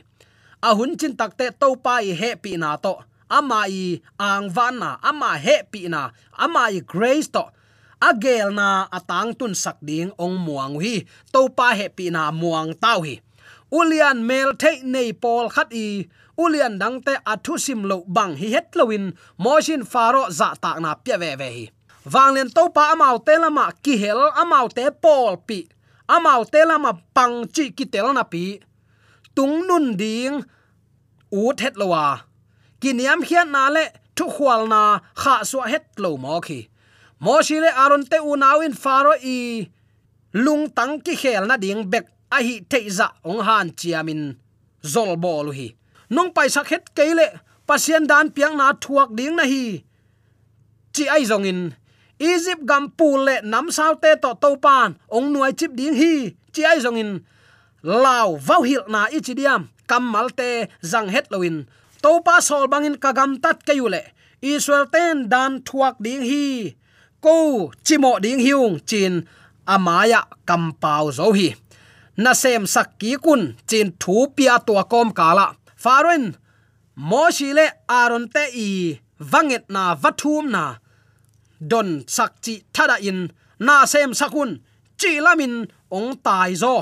A 0.63 0.69
hun 0.77 0.95
chin 0.99 1.13
tak 1.19 1.35
te 1.37 1.51
to 1.61 1.75
pa 1.75 1.99
i 1.99 2.15
he 2.15 2.29
pi 2.43 2.55
na 2.55 2.79
to 2.79 2.95
ama 3.27 3.67
i 3.67 3.99
ang 4.15 4.47
van 4.55 4.79
na 4.79 4.89
ama 5.03 5.35
he 5.45 5.55
pi 5.71 5.91
na 5.91 6.15
ama 6.39 6.71
i 6.71 6.79
grace 6.79 7.27
to. 7.27 7.43
Agel 7.99 8.51
na 8.51 8.87
atang 8.91 9.31
tun 9.35 9.53
sak 9.55 9.79
ding 9.83 10.11
ong 10.23 10.39
muang 10.39 10.79
hi 10.79 11.03
to 11.33 11.51
pa 11.51 11.75
he 11.75 11.87
pi 11.91 12.07
na 12.15 12.31
muang 12.31 12.71
tau 12.79 13.03
hi 13.03 13.19
ulian 13.79 14.19
mel 14.29 14.49
thei 14.61 14.77
nei 14.93 15.09
pol 15.23 15.49
khat 15.55 15.69
i. 15.85 15.87
Ulian 16.43 16.79
dang 16.81 16.97
te 17.05 17.13
athu 17.33 17.53
sim 17.65 17.81
lo 17.89 17.97
bang 18.15 18.33
hi 18.41 18.47
het 18.55 18.69
lowin 18.77 19.05
mojin 19.43 19.83
faro 19.91 20.23
za 20.39 20.47
tak 20.63 20.77
na 20.83 20.91
pya 21.03 21.17
ve 21.21 21.31
ve 21.41 21.49
hi. 21.57 21.65
Wanglen 22.13 22.49
to 22.55 22.63
pa 22.75 22.83
amau 22.93 23.17
te 23.25 23.33
lama 23.43 23.65
ki 23.83 23.93
hel 24.03 24.21
amau 24.41 24.67
te 24.77 24.83
pol 25.03 25.37
pi. 25.47 25.59
Amau 26.15 26.41
te 26.53 26.61
lama 26.69 26.91
pang 27.15 27.37
chi 27.53 27.65
ki 27.77 27.85
tel 27.93 28.07
na 28.13 28.23
pi. 28.23 28.45
Tung 29.35 29.55
nun 29.67 29.85
ding. 30.01 30.35
U 31.31 31.41
het 31.49 31.75
lowa 31.81 32.05
kiniam 32.81 33.21
hian 33.27 33.49
na 33.55 33.69
le 33.75 33.83
thu 34.15 34.25
khwal 34.35 34.67
na 34.73 34.81
kha 35.21 35.35
su 35.49 35.59
het 35.73 35.85
lo 36.03 36.17
mo 36.23 36.41
khi. 36.45 36.59
Mo 37.23 37.41
shi 37.45 37.57
le 37.63 37.69
aron 37.83 38.03
te 38.11 38.17
u 38.29 38.35
nawin 38.35 38.75
faro 38.83 39.13
i. 39.35 39.69
Lung 40.33 40.63
tang 40.77 40.99
ki 41.05 41.13
khel 41.21 41.45
na 41.47 41.55
ding 41.63 41.81
bek 41.91 42.05
a 42.35 42.39
hi 42.45 42.55
teiza 42.71 43.07
ong 43.29 43.41
han 43.47 43.67
chiamin 43.79 44.23
zol 44.93 45.13
bol 45.23 45.53
hi. 45.57 45.67
Nong 46.13 46.31
pai 46.35 46.49
sak 46.55 46.69
het 46.73 46.85
keile, 46.97 47.27
pasien 47.67 48.07
dan 48.11 48.33
piang 48.35 48.55
na 48.57 48.73
thuak 48.83 49.09
ding 49.17 49.35
na 49.37 49.45
hi. 49.53 49.65
Chi 50.93 51.03
ai 51.15 51.23
zong 51.29 51.45
in, 51.51 51.61
egypt 52.19 52.65
gam 52.69 52.85
pule 52.97 53.23
le 53.25 53.35
nam 53.51 53.67
sao 53.75 53.93
te 54.01 54.11
to 54.23 54.31
to 54.41 54.49
pan, 54.65 54.97
ong 55.15 55.27
nuai 55.33 55.53
chip 55.59 55.71
ding 55.79 55.95
hi. 56.01 56.13
Chi 56.53 56.61
ai 56.71 56.79
zong 56.85 56.99
in, 57.03 57.11
lao 57.83 58.37
vau 58.47 58.61
hil 58.63 58.83
na 58.93 59.01
ichidiam 59.17 59.69
kamal 59.87 60.29
te 60.39 60.49
zang 60.91 61.09
het 61.13 61.27
loin 61.31 61.67
to 62.03 62.11
pa 62.25 62.39
sol 62.47 62.67
bangin 62.71 62.95
kagam 63.03 63.31
tat 63.43 63.59
kayule 63.67 64.01
israel 64.43 64.87
ten 64.91 65.27
dan 65.31 65.63
thuak 65.67 65.95
ding 66.05 66.23
hi. 66.23 66.75
Ko 67.23 67.71
chimo 67.85 68.19
ding 68.19 68.39
hiung 68.43 68.83
chin, 68.83 69.23
amaya 69.63 70.27
kampau 70.47 71.07
zo 71.11 71.31
hi 71.31 71.55
na 72.17 72.33
sem 72.33 72.65
sak 72.67 72.99
ki 72.99 73.17
kun, 73.23 73.55
chin 73.69 73.89
thu 74.01 74.27
pia 74.35 74.59
to 74.67 74.73
kom 74.91 75.09
kala. 75.11 75.55
Farin 75.83 76.25
moshi 76.95 77.49
le 77.57 77.65
aron 77.89 78.25
te 78.33 78.43
i 78.67 78.69
wanget 79.31 79.65
na 79.69 79.95
vathum 79.95 80.45
na. 80.55 80.63
Don 81.59 81.89
sak 82.07 82.33
chi 82.43 82.53
thada 82.73 82.97
in 83.09 83.19
na 83.59 83.85
sem 83.85 84.11
sakun, 84.19 84.51
chi 84.99 85.11
lamin 85.25 85.53
ong 85.97 86.11
tai 86.25 86.53
zo. 86.53 86.75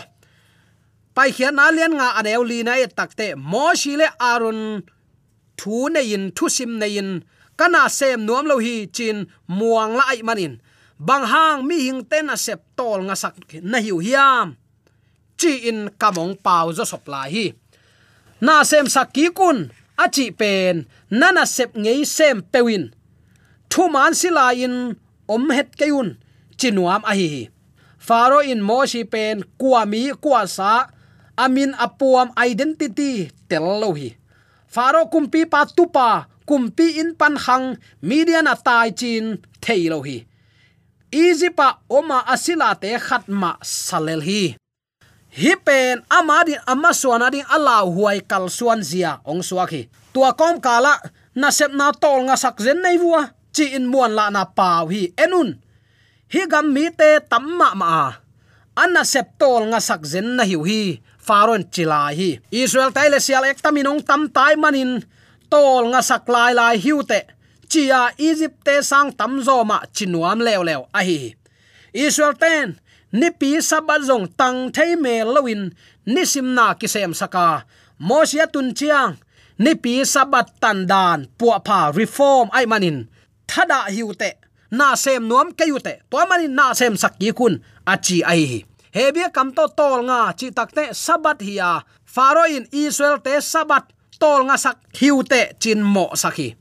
Pai 1.16 1.30
khian 1.36 1.56
na 1.56 1.66
lian 1.76 1.94
nga 2.00 2.08
aneu 2.20 2.44
li 2.50 2.64
na 2.64 2.74
e 2.84 2.88
takte 2.88 3.28
mo 3.52 3.66
shi 3.82 3.94
le 4.00 4.08
aron 4.32 4.62
thu 5.60 5.76
ne 5.94 6.02
in, 6.16 6.24
thu 6.36 6.46
sim 6.56 6.72
ne 6.82 6.88
in. 7.00 7.10
Kana 7.60 7.90
sem 7.90 8.20
nuam 8.26 8.46
lo 8.52 8.56
hi 8.66 8.76
chin 8.96 9.18
muang 9.58 9.94
lai 10.00 10.20
manin. 10.28 10.54
Bang 11.08 11.26
hang 11.32 11.60
mi 11.68 11.78
hing 11.86 12.02
ten 12.12 12.30
a 12.34 12.38
sep 12.38 12.62
tol 12.78 13.00
nga 13.08 13.16
sak 13.16 13.36
na 13.72 13.78
hiu 13.86 13.98
hiam 14.06 14.48
chi 15.42 15.54
in 15.70 15.80
kamong 16.02 16.34
pau 16.46 16.68
zo 16.78 16.84
sop 16.92 17.06
lai 17.14 17.30
hi. 17.36 17.46
Na 18.46 18.56
sem 18.70 18.88
sakki 18.96 19.26
kun 19.38 19.58
kun 20.04 20.06
chi 20.16 20.26
pen 20.40 20.76
nana 21.20 21.44
sep 21.56 21.72
ngei 21.84 22.02
sem 22.16 22.38
pewin. 22.52 22.84
Thu 23.72 23.84
man 23.94 24.14
sila 24.20 24.46
in, 24.66 24.76
om 25.34 25.44
het 25.58 25.70
keun 25.80 26.08
chinuam 26.60 27.04
a 27.12 27.14
hi 27.20 27.30
faro 28.02 28.42
in 28.42 28.62
mo 28.66 28.82
si 28.90 29.06
pen 29.06 29.46
kuami 29.62 30.10
mi 30.10 30.74
amin 31.38 31.72
apuam 31.78 32.34
identity 32.38 33.30
tello 33.50 33.94
hi. 33.94 34.10
Faro 34.66 35.06
kumpi 35.06 35.46
pa 35.46 35.66
tupa 35.66 36.26
kumpi 36.50 36.98
in 37.02 37.14
pan 37.16 37.36
hang, 37.38 37.78
media 38.02 38.42
na 38.42 38.56
tai 38.56 38.90
chin 38.92 39.38
theilo 39.62 40.02
hi. 40.02 40.18
Hi 41.14 41.50
pa 41.54 41.68
oma 41.90 42.26
asila 42.34 42.74
te 42.82 42.90
khatma 42.98 43.52
salel 43.62 44.22
hi 44.28 44.61
hi 45.32 45.56
pen 45.56 46.04
ama 46.12 46.44
din 46.44 46.60
ama 46.68 46.92
suana 46.92 47.32
din 47.32 47.48
ala 47.48 47.88
huai 47.88 48.20
kal 48.28 48.52
suan 48.52 48.84
zia. 48.84 49.24
Ong 49.24 49.40
suaki 49.40 49.88
tua 50.12 50.36
kom 50.36 50.60
kala 50.60 51.00
na 51.32 51.48
sep 51.56 51.72
na 51.72 51.96
tol 51.96 52.28
nga 52.28 52.36
sak 52.36 52.60
zen 52.60 52.84
nei 52.84 53.00
bua 53.00 53.32
chi 53.56 53.72
in 53.72 53.88
muan 53.88 54.12
la 54.12 54.28
na 54.28 54.44
pau 54.44 54.92
hi. 54.92 55.16
Enun. 55.16 55.56
Hi 56.32 56.42
gam 56.52 56.76
mi 56.76 56.92
te 56.92 57.24
tamma 57.32 57.72
ma 57.76 58.12
anna 58.76 59.04
sep 59.08 59.40
tol 59.40 59.72
nga 59.72 59.80
sak 59.80 60.04
zen 60.04 60.36
na 60.36 60.44
hiu 60.44 60.68
hi. 60.68 61.00
Faron 61.22 61.64
chila 61.72 62.12
hi. 62.12 62.44
Israel 62.52 62.92
taile 62.92 63.24
sial 63.24 63.48
ek 63.48 63.64
taminong 63.64 64.04
tam 64.04 64.28
tai 64.28 64.60
manin. 64.60 65.00
Tol 65.48 65.96
nga 65.96 66.04
sak 66.04 66.28
lai 66.28 66.52
lai 66.52 66.76
hiu 66.76 67.08
te. 67.08 67.24
Chia 67.72 68.12
egypt 68.20 68.68
te 68.68 68.84
sang 68.84 69.16
tam 69.16 69.40
zo 69.40 69.64
ma 69.64 69.80
chinuam 69.96 70.44
lew 70.44 70.60
lew 70.60 70.82
a 70.92 71.02
hi. 71.08 71.40
Israel 71.96 72.36
ten 72.36 72.81
ni 73.12 73.28
pi 73.40 73.60
sabazong 73.60 74.28
tang 74.40 74.72
thei 74.76 74.96
me 74.96 75.24
lowin 75.24 75.72
ni 76.14 76.24
simna 76.32 76.76
kisem 76.80 77.12
saka 77.14 77.68
mosia 78.00 78.48
tun 78.48 78.74
chiang, 78.74 79.14
ni 79.60 79.76
pi 79.76 80.02
sabat 80.14 80.48
tan 80.62 80.88
dan 80.92 81.28
puwa 81.38 81.58
pha 81.68 81.92
reform 81.92 82.48
ai 82.58 82.66
manin. 82.66 82.98
Thada 83.48 83.92
hiute 83.94 84.40
na 84.72 84.96
sem 84.96 85.22
nuam 85.30 85.52
kayute 85.54 85.94
to 86.10 86.18
manin 86.30 86.56
na 86.56 86.74
sem 86.74 86.96
sakki 86.96 87.30
kun 87.40 87.54
achi 87.86 88.24
ai 88.24 88.44
hi. 88.52 88.60
Hebia 88.92 89.32
kam 89.32 89.56
to 89.56 89.68
tol 89.78 90.04
nga, 90.04 90.36
chi 90.36 90.52
takte 90.52 90.92
sabat 90.92 91.40
hiya 91.40 91.84
faro 92.04 92.44
in 92.44 92.68
israel 92.72 93.20
te 93.24 93.40
sabat 93.40 93.88
tol 94.20 94.44
nga 94.48 94.58
sak 94.60 94.78
hiute 95.00 95.56
chin 95.62 95.80
mo 95.94 96.12
sakhi 96.16 96.56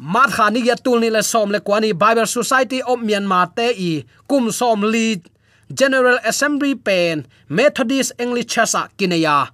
mat 0.00 0.32
khani 0.32 0.64
ya 0.64 0.74
tul 0.80 0.98
ni 1.00 1.10
le 1.12 1.22
som 1.22 1.52
le 1.52 1.60
kwani 1.60 1.92
bible 1.92 2.26
society 2.26 2.80
of 2.82 2.98
myanmar 3.04 3.52
te 3.56 3.68
i 3.90 3.90
kum 4.26 4.48
som 4.50 4.80
lead 4.92 5.20
general 5.72 6.18
assembly 6.24 6.74
pen, 6.74 7.26
methodist 7.48 8.12
english 8.18 8.46
church 8.46 8.74
kinaya 8.98 9.50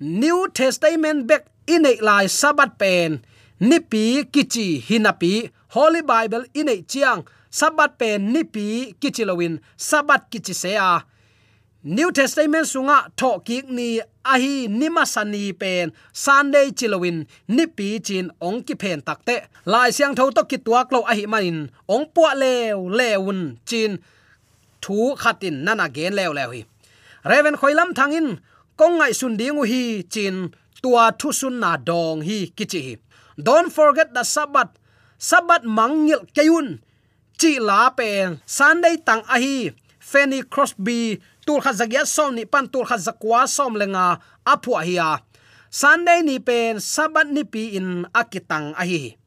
new 0.00 0.48
testament 0.48 1.26
back 1.26 1.46
in 1.66 1.84
a 1.86 1.94
lai 2.00 2.24
sabat 2.24 2.78
pen, 2.78 3.22
nipi 3.60 4.24
kichi 4.24 4.80
hinapi, 4.80 5.50
holy 5.68 6.02
bible 6.02 6.44
inei 6.54 6.86
chiang 6.88 7.22
sabat 7.50 7.98
pen, 7.98 8.32
nipi 8.32 8.94
kichilowin 8.98 9.60
sabat 9.76 10.30
kichi 10.30 10.54
sea. 10.54 11.04
New 11.82 12.12
testament 12.12 12.66
sunga 12.66 13.08
tho 13.16 13.40
ki 13.40 13.62
ni 13.68 14.00
ahi 14.24 14.68
Nimasani 14.68 15.58
pen, 15.58 15.92
sunday 16.12 16.70
chilowin 16.70 17.26
nipi 17.48 18.02
chin 18.02 18.30
ong 18.40 18.62
ki 18.64 18.74
pen 18.74 19.00
takte 19.00 19.46
lai 19.64 19.90
siang 19.90 20.14
tho 20.14 20.30
to 20.30 20.44
ki 20.44 20.58
tuak 20.58 20.92
lo 20.92 21.04
ahi 21.04 21.26
manin, 21.26 21.70
ong 21.88 22.06
pu 22.14 22.24
lew 22.36 22.88
lewun 22.88 23.56
chin 23.64 23.98
thu 24.82 25.14
khatin 25.22 25.64
nana 25.64 25.86
gen 25.88 26.12
leo 26.18 26.32
leo 26.32 26.50
hi. 26.54 26.64
Reven 27.30 27.56
khoilam 27.60 27.90
thangin 27.98 28.28
kong 28.78 28.94
ngai 28.98 29.12
sun 29.20 29.36
dingu 29.40 29.62
hi, 29.72 30.02
chin 30.12 30.36
tua 30.82 31.04
thu 31.20 31.28
sun 31.40 31.60
na 31.62 31.76
dong 31.76 32.20
hi 32.28 32.38
kichi 32.56 32.80
hi. 32.86 32.94
Don't 33.46 33.70
forget 33.76 34.08
the 34.14 34.24
sabbath. 34.24 34.72
Sabbath 35.18 35.64
mangil 35.64 36.20
kayun 36.36 36.68
chi 37.40 37.56
la 37.68 37.90
pen 37.98 38.40
sunday 38.46 38.96
tang 39.06 39.22
ahi 39.28 39.72
fanny 40.00 40.40
crosby, 40.42 41.20
tur 41.46 41.60
kha 41.60 41.72
zagya 41.72 42.02
som 42.06 42.34
ni 42.34 42.44
pan, 42.44 42.66
tur 42.72 42.84
kha 42.88 42.96
zakwa 42.96 43.46
som 43.46 43.76
lenga 43.80 44.18
apua 44.44 44.80
ahia 44.82 45.20
sunday 45.70 46.20
ni 46.26 46.42
pen 46.42 46.82
sabat 46.82 47.30
ni 47.30 47.44
pi 47.44 47.78
in 47.78 48.02
akitang 48.10 48.74
ahi 48.74 49.19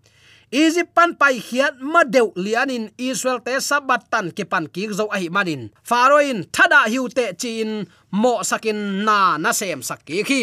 egypt 0.53 0.93
pan 0.93 1.17
pai 1.17 1.41
khiat 1.41 1.81
ma 1.81 2.05
deu 2.05 2.29
lianin 2.37 2.93
israel 3.01 3.41
te 3.41 3.57
sabat 3.57 4.05
tan 4.13 4.29
ke 4.29 4.45
pan 4.45 4.69
ki 4.69 4.93
zo 4.93 5.09
ahi 5.09 5.27
manin. 5.33 5.73
Faroin 5.81 6.45
thada 6.53 6.85
hiu 6.93 7.09
te 7.09 7.25
chin 7.41 7.89
mo 8.21 8.33
sakin 8.45 9.01
na 9.01 9.41
na 9.41 9.49
sem 9.49 9.81
sakki 9.81 10.21
khi 10.29 10.41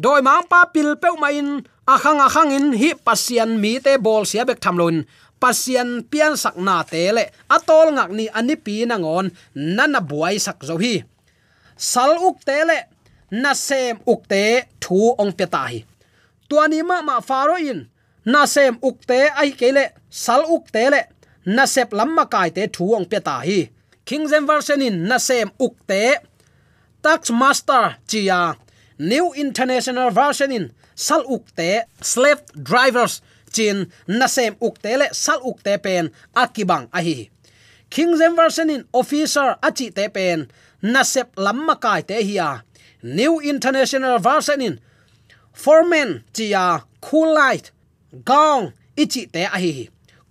doi 0.00 0.20
mang 0.24 0.48
pa 0.48 0.60
pil 0.72 0.96
pe 1.02 1.12
ma 1.20 1.28
in 1.28 1.60
akhang 1.94 2.20
akhang 2.26 2.56
in 2.56 2.66
hi 2.80 2.90
pasian 3.06 3.60
mi 3.62 3.76
te 3.84 3.92
bol 4.00 4.24
sia 4.30 4.48
bek 4.48 4.60
thamlon 4.64 5.04
pasian 5.42 5.90
pian 6.10 6.32
sak 6.42 6.56
na 6.66 6.80
te 6.90 7.04
le 7.16 7.24
atol 7.56 7.92
ngak 7.96 8.10
ni 8.16 8.26
ani 8.38 8.56
pi 8.64 8.88
na 8.88 8.96
ngon 8.96 9.26
nana 9.76 10.00
buai 10.10 10.36
sak 10.40 10.58
zo 10.68 10.80
hi. 10.80 11.04
Sal 11.78 12.18
uk 12.28 12.42
te 12.48 12.58
le, 12.66 12.78
na 13.42 13.52
sem 13.54 13.94
uk 14.12 14.20
te 14.32 14.44
thu 14.82 15.14
ong 15.20 15.36
pe 15.38 15.46
ta 15.54 15.62
hi 15.70 15.84
tuani 16.48 16.80
ma 16.88 16.96
ma 17.08 17.20
faroin 17.20 17.84
na 18.32 18.44
sem 18.46 18.74
ukte 18.88 19.18
ai 19.40 19.50
kele 19.60 19.84
sal 20.10 20.42
ukte 20.56 20.84
le. 20.92 21.02
Na 21.56 21.64
sep 21.74 21.92
lamma 21.98 22.24
kai 22.34 22.50
te 22.56 22.66
thuong 22.74 23.06
pe 23.10 23.18
ta 23.26 23.40
hi. 23.48 23.60
King 24.04 24.28
version 24.28 24.82
in 24.82 24.96
na 25.08 25.18
sem 25.18 25.50
ukte 25.66 26.02
tax 27.02 27.30
master 27.30 27.96
chia, 28.06 28.56
new 28.98 29.32
international 29.32 30.10
version 30.10 30.52
in 30.52 30.72
sal 30.94 31.24
ukte 31.24 31.82
slave 32.02 32.42
drivers 32.62 33.22
chin, 33.52 33.86
na 34.06 34.26
sem 34.26 34.54
ukte 34.56 34.98
le, 34.98 35.08
sal 35.12 35.40
ukte 35.40 35.82
pen, 35.82 36.10
akibang 36.36 36.88
a 36.92 37.00
hi. 37.00 37.30
King 37.88 38.16
version 38.36 38.68
in 38.70 38.84
officer 38.92 39.56
achi 39.62 39.90
te 39.90 40.08
pen, 40.08 40.48
na 40.82 41.02
sep 41.02 41.34
lamma 41.36 41.80
kai 41.80 42.02
te 42.02 42.22
hiya 42.22 42.62
new 43.02 43.40
international 43.40 44.18
version 44.18 44.60
in 44.60 44.80
foreman 45.52 46.24
chia, 46.32 46.82
cool 47.00 47.34
light 47.34 47.70
gong, 48.12 48.72
ichi 48.96 49.26
te 49.26 49.44
a 49.44 49.58
hi 49.58 49.88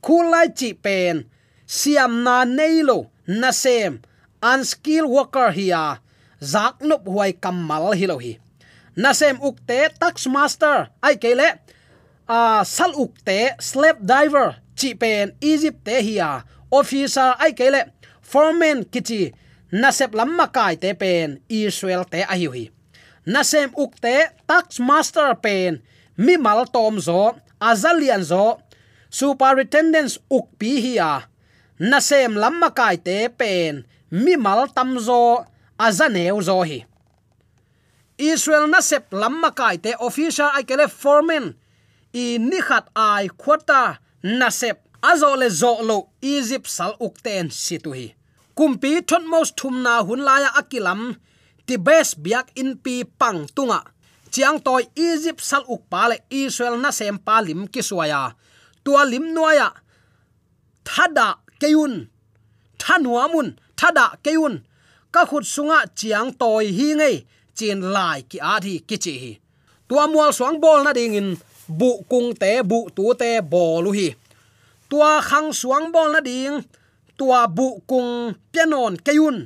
cool 0.07 0.31
chi 0.55 0.73
pen. 0.73 1.25
Siam 1.65 2.23
na 2.23 2.45
neilo 2.45 3.09
na 3.27 3.51
sem. 3.51 4.01
Unskilled 4.41 5.09
worker 5.09 5.51
hiya 5.51 5.99
zak 6.41 6.79
nup 6.79 7.03
huai 7.05 7.33
kamal 7.43 7.91
hi 7.99 8.05
lo 8.07 8.17
hi. 8.17 8.37
Na 8.95 9.11
sem 9.13 9.37
ukte 9.37 9.89
tax 9.99 10.27
master 10.27 10.87
ai 11.03 11.15
kele 11.23 11.49
a 12.27 12.63
sal 12.65 12.93
ukte 13.03 13.39
slave 13.59 13.99
diver 14.11 14.55
chi 14.79 14.93
pen 14.93 15.35
egypt 15.41 15.83
te 15.85 16.01
hiya 16.01 16.43
officer, 16.71 17.35
ai 17.39 17.51
kele 17.51 17.81
foreman 18.21 18.85
kichi. 18.85 19.33
Na 19.71 19.91
sep 19.91 20.15
lamma 20.15 20.47
kai 20.47 20.75
te 20.75 20.93
pen 20.93 21.39
israel 21.49 22.05
te 22.05 22.23
a 22.23 22.35
hi 22.39 22.69
na 23.25 23.43
sem 23.43 23.69
ukte 23.75 24.15
tax 24.47 24.79
master 24.79 25.35
pen. 25.35 25.81
Mi 26.17 26.37
mal 26.37 26.65
tom 26.65 26.99
zo 26.99 27.35
azalian 27.59 28.23
zo 28.23 28.59
superintendents 29.09 30.19
ukpi 30.29 30.81
hiya 30.81 31.29
na 31.79 31.99
sem 32.01 32.35
lamma 32.35 32.69
kai 32.73 32.97
te 32.97 33.29
pen 33.29 33.85
mi 34.11 34.35
mal 34.35 34.67
tam 34.75 34.97
zo 34.99 35.45
azaneu 35.77 36.41
zo 36.41 36.61
hi 36.69 36.79
israel 38.17 38.65
na 38.69 38.81
sep 38.81 39.13
lamma 39.13 39.51
kai 39.53 39.77
te 39.77 39.93
official 40.07 40.49
ai 40.57 40.65
kele 40.65 40.87
foreman, 40.89 41.53
i 42.13 42.37
nikhat 42.41 42.89
ai 42.95 43.29
quota 43.29 43.99
na 44.23 44.49
sep 44.49 44.77
azo 45.01 45.35
le 45.35 45.49
zo 45.49 45.71
lo 45.89 45.97
egypt 46.21 46.67
sal 46.67 46.93
ukten 46.99 47.49
situ 47.53 47.91
hi 47.93 48.07
kumpi 48.57 49.01
thot 49.05 49.23
most 49.33 49.53
thum 49.59 49.75
na 49.85 50.01
hun 50.01 50.21
akilam 50.59 51.01
ti 51.67 51.77
best 51.77 52.17
biak 52.23 52.47
in 52.55 52.77
pi 52.83 53.03
pang 53.03 53.45
tunga 53.55 53.79
chiang 54.33 54.59
toy 54.59 54.83
egypt, 54.95 55.41
sal 55.41 55.63
uk 55.67 55.81
pa 55.91 56.07
le 56.09 56.17
israel 56.29 56.75
na 56.79 56.91
sem 56.91 57.17
pa 57.17 57.41
lim 57.45 57.67
ki 57.67 57.81
suaya 57.89 58.21
tua 58.83 59.01
lim 59.05 59.33
noya 59.35 59.69
thada 60.87 61.39
keun 61.61 61.93
thanuamun 62.81 63.55
thada 63.79 64.05
keun 64.25 64.63
ka 65.13 65.25
khut 65.29 65.45
sunga, 65.53 65.79
chiang 65.99 66.29
toy 66.41 66.65
hi 66.77 66.87
ngei 66.99 67.17
chin 67.57 67.81
lai, 67.95 68.21
ki 68.29 68.37
a 68.53 68.55
thi, 68.63 68.73
ki 68.87 68.97
chi 69.03 69.13
hi. 69.23 69.31
Tua 69.89 70.03
mual 70.11 70.31
suang 70.37 70.57
bol 70.63 70.79
na 70.85 70.91
ding 70.97 71.17
in. 71.19 71.29
Bu 71.79 71.89
kung 72.11 72.29
te, 72.41 72.51
bu 72.69 72.79
tu 72.95 73.03
te 73.21 73.41
bolu 73.51 73.91
hi. 73.97 74.07
Tua 74.89 75.11
khang 75.29 75.49
suang 75.59 75.91
bol 75.93 76.09
na 76.13 76.21
ding. 76.29 76.61
Tua 77.17 77.39
bu 77.57 77.67
kung 77.89 78.11
pianon 78.51 78.93
keun 79.05 79.37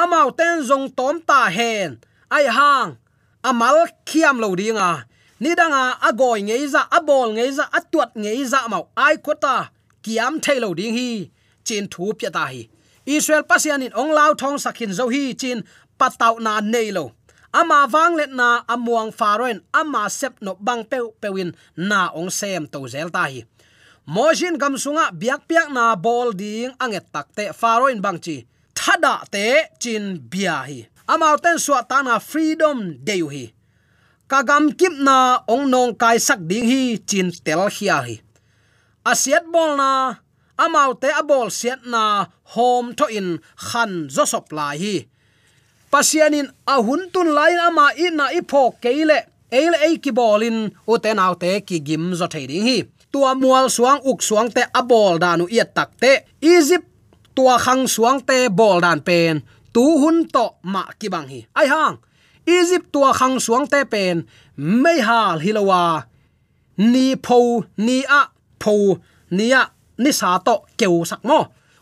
amau 0.00 0.28
ten 0.38 0.66
zong 0.68 0.86
tom 0.98 1.16
ta 1.28 1.40
hen. 1.56 1.90
Ai 2.36 2.46
hang 2.58 2.90
amal 3.50 3.76
khiam 4.08 4.36
lo 4.42 4.48
dinga 4.60 4.90
ni 5.42 5.50
danga 5.58 5.82
agoi 6.08 6.40
ngei 6.48 6.64
za 6.74 6.82
abol 6.98 7.28
ngei 7.36 7.50
za 7.58 7.64
atuat 7.78 8.10
ngei 8.22 8.42
za 8.52 8.60
mau 8.72 8.84
ai 9.06 9.16
khota 9.24 9.56
kiam 10.04 10.34
thailo 10.44 10.70
ding 10.78 10.94
hi. 10.98 11.08
Chin 11.66 11.84
thu 11.92 12.12
pya 12.18 12.30
ta 12.36 12.44
hi. 12.52 12.62
Israel 13.16 13.44
pasian 13.50 13.84
in 13.86 13.92
ong 14.00 14.12
lao 14.18 14.32
thong 14.40 14.58
sakhin 14.64 14.92
zo 14.98 15.08
hi, 15.14 15.24
chin 15.40 15.58
patau 15.98 16.34
na 16.44 16.60
nei 16.60 16.88
lo. 16.96 17.04
Ama 17.60 17.78
wang 17.92 18.14
let 18.18 18.32
na 18.40 18.48
amuang 18.72 19.10
faroin 19.18 19.58
ama 19.80 20.02
sep 20.18 20.34
no 20.44 20.52
bang 20.66 20.82
pe 20.90 20.98
pewin 21.20 21.50
na 21.88 22.00
ong 22.18 22.30
sem 22.38 22.66
to 22.72 22.80
zel 22.92 23.08
ta 23.16 23.24
hi. 23.32 23.40
Mojin 24.14 24.60
gamsunga 24.60 25.04
biak 25.20 25.48
piak 25.48 25.68
na 25.76 25.96
bol 25.96 26.32
ding 26.40 26.72
anget 26.82 27.06
takte 27.14 27.44
faroin 27.60 28.00
bang 28.04 28.18
chi. 28.24 28.36
Thada 28.76 29.14
te, 29.32 29.46
chin 29.82 30.04
bia 30.30 30.56
hi 30.68 30.80
amau 31.06 31.36
ten 31.42 31.58
suwa 31.58 31.82
tana 31.84 32.20
freedom 32.20 32.96
deu 33.04 33.28
hi. 33.28 33.52
Kagam 34.24 34.72
kip 34.72 34.94
na 34.96 35.44
ong 35.44 35.68
nong 35.68 35.92
kai 36.00 36.16
sak 36.16 36.40
ding 36.48 36.64
hi 36.64 36.96
chin 37.08 37.28
tel 37.44 37.68
khia 37.68 37.98
hi. 38.06 38.16
Asiat 39.04 39.44
bol 39.52 39.76
na 39.76 40.16
amau 40.56 40.96
te 40.96 41.12
abol 41.12 41.52
siat 41.52 41.84
na 41.84 42.32
home 42.56 42.96
to 42.96 43.04
in 43.12 43.38
khan 43.56 44.08
josop 44.08 44.48
lai 44.56 44.76
hi. 44.80 44.96
Pasianin 45.92 46.48
ahun 46.66 47.12
tun 47.12 47.30
lain 47.30 47.60
ama 47.60 47.92
na 48.18 48.26
ipo 48.34 48.74
keile, 48.82 49.30
eile 49.52 49.78
ei 49.86 50.00
ki 50.02 50.10
bolin 50.10 50.72
uten 50.88 51.18
autte 51.22 51.60
ki 51.66 51.78
gim 51.86 52.14
zo 52.18 52.26
thading 52.26 52.64
hi. 52.64 52.78
Tua 53.12 53.34
mual 53.38 53.70
suang 53.70 54.00
uk 54.02 54.18
suang 54.18 54.50
te 54.50 54.64
abol 54.74 55.20
danu 55.22 55.46
iat 55.46 55.70
takte 55.70 56.26
egypt, 56.42 56.88
tua 57.36 57.60
khang 57.62 57.86
suang 57.86 58.18
te 58.26 58.48
bol 58.48 58.80
dan 58.80 59.04
pen 59.06 59.44
tu 59.74 59.84
hun 60.02 60.18
to 60.34 60.46
ma 60.72 60.82
ki 60.98 61.08
bang 61.14 61.28
hi. 61.32 61.40
Ai 61.58 61.66
hang, 61.72 61.96
egypt 62.46 62.86
tua 62.92 63.10
khang 63.18 63.36
suang 63.44 63.66
te 63.72 63.80
pen 63.92 64.16
mai 64.56 64.98
hal 65.08 65.36
hilowa 65.44 65.82
ni 66.92 67.06
pho 67.26 67.38
ni 67.86 67.98
a 68.20 68.22
pho 68.62 68.74
ni 69.36 69.46
a, 69.60 69.62
ni 69.98 70.10
sa 70.20 70.38
to 70.46 70.54
keu 70.78 71.04
sak 71.10 71.22
mo. 71.28 71.40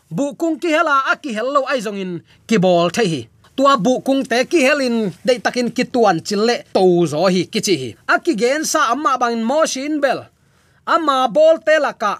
Bu 0.09 0.25
kung 0.39 0.57
ki 0.61 0.69
hela 0.75 0.95
a 1.11 1.13
ki 1.23 1.31
hello 1.37 1.61
ai 1.71 1.79
zong 1.85 1.97
in, 2.03 2.13
ki 2.47 2.57
bol 2.57 2.89
the 2.95 3.03
hi. 3.11 3.21
Tua 3.55 3.77
bu 3.77 4.01
kung 4.01 4.23
te 4.25 4.45
ki 4.51 4.59
helin 4.65 4.97
dei 5.25 5.37
takin 5.45 5.69
ki 5.69 5.83
tuan 5.93 6.17
chille 6.27 6.55
to 6.73 6.83
zo 7.11 7.25
hi, 7.33 7.45
ki 7.53 7.59
chi 7.65 7.75
hi. 7.81 7.89
A 8.13 8.17
ki 8.25 8.33
gen 8.41 8.65
sa 8.65 8.91
amma 8.93 9.17
bang 9.21 9.41
mo 9.49 9.65
shin 9.65 10.01
bel. 10.01 10.19
Amma 10.85 11.27
bol 11.35 11.57
te 11.65 11.77
laka 11.85 12.13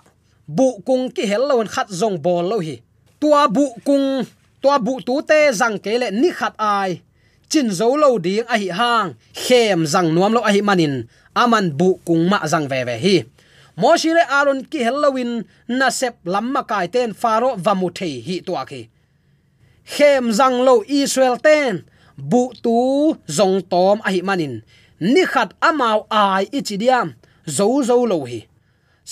bu 0.47 0.67
kung 0.86 1.09
ki 1.15 1.25
hello 1.31 1.57
khat 1.65 1.89
zong 1.89 2.17
bol 2.21 2.45
lo 2.51 2.57
hi. 2.59 2.75
Tua 3.21 3.47
bu 3.47 3.65
kung 3.86 4.25
tua 4.63 4.80
bu 4.80 4.93
tu 5.08 5.15
te 5.30 5.39
zang 5.60 5.78
ke 5.84 5.93
le 6.02 6.08
ni 6.21 6.30
khat 6.32 6.56
ai. 6.58 6.91
Chin 7.52 7.67
zo 7.80 7.88
lo 8.02 8.10
ding 8.26 8.47
a 8.54 8.56
hi 8.62 8.69
hang 8.80 9.10
khem 9.43 9.80
zang 9.93 10.10
nuam 10.15 10.32
lo 10.36 10.41
a 10.49 10.52
hi 10.56 10.62
manin. 10.69 10.95
Aman 11.36 11.65
bu 11.80 11.99
kung 12.08 12.23
ma 12.32 12.39
zang 12.52 12.67
ve 12.71 12.80
ve 12.88 12.95
hi. 13.06 13.15
Mo 13.76 13.91
shi 14.02 14.10
le 14.17 14.23
aron 14.39 14.63
ki 14.71 14.80
halloween 14.88 15.32
na 15.67 15.88
sep 15.99 16.15
lamma 16.34 16.62
kai 16.71 16.88
ten 16.88 17.12
faro 17.21 17.49
vamu 17.65 17.88
the 17.97 18.10
hi 18.28 18.36
to 18.47 18.54
ki 18.69 18.82
khem 19.93 20.32
zang 20.39 20.58
lo 20.67 20.76
israel 20.88 21.38
ten 21.47 21.84
bu 22.30 22.43
tu 22.63 22.78
zong 23.38 23.58
tom 23.71 23.97
a 24.08 24.10
hi 24.15 24.21
manin. 24.28 24.63
Ni 25.13 25.23
khat 25.34 25.49
amau 25.69 25.99
ai 26.10 26.43
ichidiam 26.58 27.08
zo 27.58 27.67
zo 27.88 27.97
lo 28.12 28.17
hi. 28.30 28.39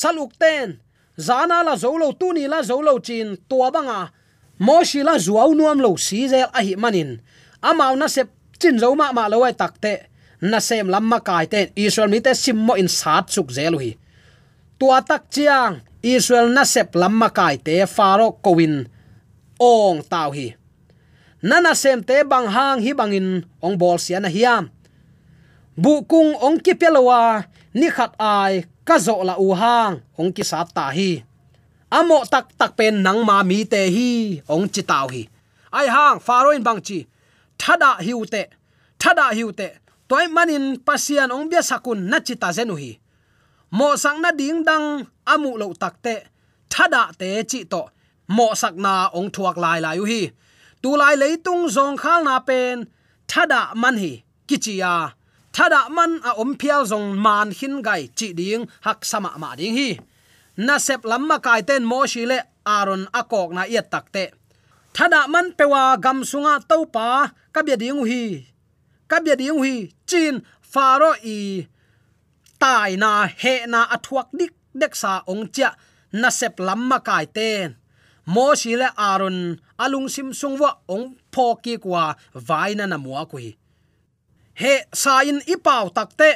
Saluk 0.01 0.31
ten 0.41 0.79
zana 1.27 1.57
la 1.67 1.73
zo 1.83 1.91
lo 2.01 2.07
tu 2.19 2.27
ni 2.35 2.43
la 2.47 2.59
zo 2.69 2.77
lo 2.87 2.93
chin 3.07 3.27
tua 3.49 3.69
banga 3.75 3.99
à 4.05 4.20
mo 4.61 4.85
shi 4.85 5.01
la 5.01 5.17
zuaw 5.17 5.49
nuam 5.57 5.81
lo 5.81 5.97
si 5.97 6.29
zel 6.29 6.49
a 6.53 6.61
hi 6.61 6.77
manin. 6.77 7.17
Amau 7.65 7.97
na 7.97 8.07
sep 8.07 8.29
chin 8.61 8.77
zo 8.77 8.93
ma 8.93 9.09
ma 9.17 9.25
lo 9.31 9.41
takte 9.61 9.93
na 10.41 10.59
sem 10.59 10.87
lamma 10.93 11.19
kai 11.21 11.45
ten 11.51 11.73
israel 11.75 12.09
mi 12.09 12.21
te 12.21 12.33
simmo 12.33 12.73
in 12.77 12.89
sat 12.89 13.25
suk 13.33 13.49
zelu 13.49 13.77
hi. 13.81 13.91
Tua 14.77 15.01
tak 15.01 15.29
chiang, 15.33 15.81
israel 16.01 16.49
na 16.49 16.63
sep 16.65 16.93
lamma 17.01 17.29
kai 17.29 17.57
te 17.57 17.85
faro 17.85 18.37
kowin 18.45 18.85
ong 19.57 20.01
tau 20.05 20.29
hi. 20.37 20.47
Nana 21.41 21.73
sem 21.73 22.01
te 22.05 22.21
bang 22.21 22.47
hang 22.55 22.79
hi 22.85 22.93
bangin 22.93 23.41
ong 23.65 23.75
bol 23.81 23.97
sia 23.97 24.21
na 24.21 24.29
hiam. 24.29 24.69
Bu 25.73 26.05
kung 26.05 26.37
ong 26.37 26.61
ki 26.61 26.77
pelowa 26.77 27.45
ni 27.73 27.89
khat 27.89 28.13
ai 28.21 28.65
ka 28.85 29.01
zo 29.01 29.25
la 29.25 29.37
u 29.41 29.49
hang, 29.57 30.01
ong 30.17 30.29
ki 30.33 30.43
sat 30.45 30.69
ta 30.73 30.93
hi 30.93 31.30
amo 31.97 32.17
tak 32.33 32.45
tak 32.59 32.71
pen 32.77 33.03
nang 33.05 33.21
ma 33.29 33.37
mi 33.49 33.59
te 33.71 33.81
hi, 33.95 34.09
ong 34.53 34.67
chi 34.73 34.81
tau 34.91 35.07
hi. 35.13 35.23
Ai 35.77 35.87
hang, 35.95 36.19
faroin 36.25 36.63
bang 36.67 36.81
chi. 36.87 36.99
Thada 37.61 37.91
hiute 38.05 38.43
thada 39.01 39.25
hiute 39.37 39.67
toy 40.09 40.25
manin 40.35 40.65
pasian 40.87 41.29
ong 41.35 41.45
bia 41.49 41.61
sakun 41.69 41.99
na 42.11 42.17
chi 42.25 42.35
ta 42.41 42.49
zenu 42.57 42.75
hi. 42.81 42.91
Mo 43.77 43.87
sang 44.03 44.19
na 44.23 44.31
ding 44.39 44.63
dang 44.67 44.85
amu 45.33 45.51
lo 45.61 45.67
takte 45.81 46.15
thada 46.73 47.01
te 47.19 47.29
chi 47.51 47.59
to. 47.71 47.81
Mo 48.35 48.47
sak 48.61 48.75
na 48.83 48.93
ong 49.17 49.29
thuak 49.35 49.57
lai 49.63 49.79
lai 49.85 49.99
hi. 50.11 50.21
Tu 50.81 50.89
lai 51.01 51.15
tung 51.45 51.63
zong 51.75 51.95
khal 52.01 52.21
na 52.27 52.35
pen. 52.47 52.77
Thada 53.31 53.61
man 53.81 53.95
hi 54.03 54.13
kichia 54.47 54.93
thada 55.55 55.81
man 55.89 56.11
a 56.29 56.31
om 56.41 56.51
phial 56.59 56.83
zong 56.91 57.07
man 57.25 57.47
hin 57.59 57.75
gai 57.87 58.03
chi 58.17 58.27
ding 58.39 58.63
hak 58.85 58.99
sama 59.11 59.31
ma 59.41 59.49
ding 59.59 59.75
hi 59.79 59.89
na 60.57 60.75
sep 60.79 61.01
lamma 61.05 61.37
kai 61.45 61.61
ten 61.67 61.83
mo 61.85 62.05
shi 62.05 62.25
le 62.25 62.39
aron 62.65 63.03
akok 63.19 63.49
na 63.55 63.63
yet 63.73 63.87
takte 63.93 64.31
thada 64.95 65.27
man 65.27 65.47
pewa 65.57 65.97
gam 66.03 66.19
sunga 66.23 66.59
topa 66.69 67.31
kabya 67.53 67.75
ding 67.81 68.03
hi 68.09 68.23
kabya 69.11 69.35
ding 69.39 69.59
hi 69.63 69.75
chin 70.09 70.35
faro 70.61 71.11
i. 71.23 71.67
Tai 72.61 72.93
na 72.95 73.25
he 73.41 73.65
na 73.65 73.89
athuak 73.89 74.29
dik 74.37 74.53
dek 74.79 74.93
sa 74.93 75.25
ong 75.25 75.49
cha 75.49 75.73
na 76.13 76.29
sep 76.29 76.61
lamma 76.61 77.01
kai 77.01 77.25
ten 77.25 77.73
mo 78.33 78.53
shi 78.53 78.77
le 78.77 78.87
aron 79.09 79.57
alung 79.83 80.05
sim 80.13 80.29
sungwa 80.29 80.71
ong 80.85 81.17
phoki 81.33 81.81
kwa 81.81 82.13
vaina 82.47 82.85
na 82.85 82.97
muwa 83.01 83.25
ku 83.25 83.37
hi 83.41 83.51
he 84.61 84.73
sa 84.93 85.25
in 85.29 85.41
ipaw 85.53 85.89
takte 85.89 86.29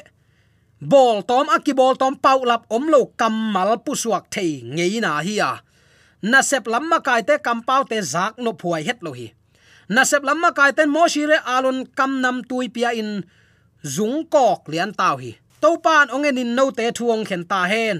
bol 0.91 1.21
tom, 1.29 1.49
aki 1.49 1.73
bol 1.73 1.95
tom, 2.01 2.13
pau 2.15 2.39
lap 2.49 2.65
om 2.69 2.85
lo 2.93 3.01
kamal 3.19 3.77
pu 3.85 3.91
suak 4.01 4.25
thei 4.33 4.61
ngei 4.75 5.01
na 5.05 5.19
hi 5.27 5.35
à. 5.37 5.41
ya 5.41 5.51
na 6.31 6.41
sep 6.41 6.65
lamma 6.73 6.97
kai 7.07 7.21
te 7.27 7.35
kam 7.45 7.59
pau 7.67 7.83
te 7.91 7.97
zak 8.13 8.33
no 8.43 8.51
phuai 8.61 8.81
het 8.87 8.99
lo 9.05 9.11
hi. 9.19 9.27
Na 9.93 10.01
sep 10.09 10.23
lamma 10.27 10.49
kai 10.57 10.71
ten 10.77 10.89
mo 10.95 11.03
shi 11.13 11.23
re 11.31 11.37
alon 11.55 11.79
kam 11.97 12.11
nam 12.23 12.37
tui 12.49 12.67
pia 12.75 12.89
in 13.01 13.11
zung 13.95 14.17
kok 14.33 14.61
lian 14.71 14.91
tau 14.99 15.15
hi. 15.23 15.31
To 15.61 15.69
pan 15.85 16.07
ongen 16.15 16.41
in 16.43 16.51
no 16.57 16.65
te 16.77 16.85
thuong 16.97 17.23
khen 17.29 17.43
ta 17.51 17.61
hen 17.71 17.97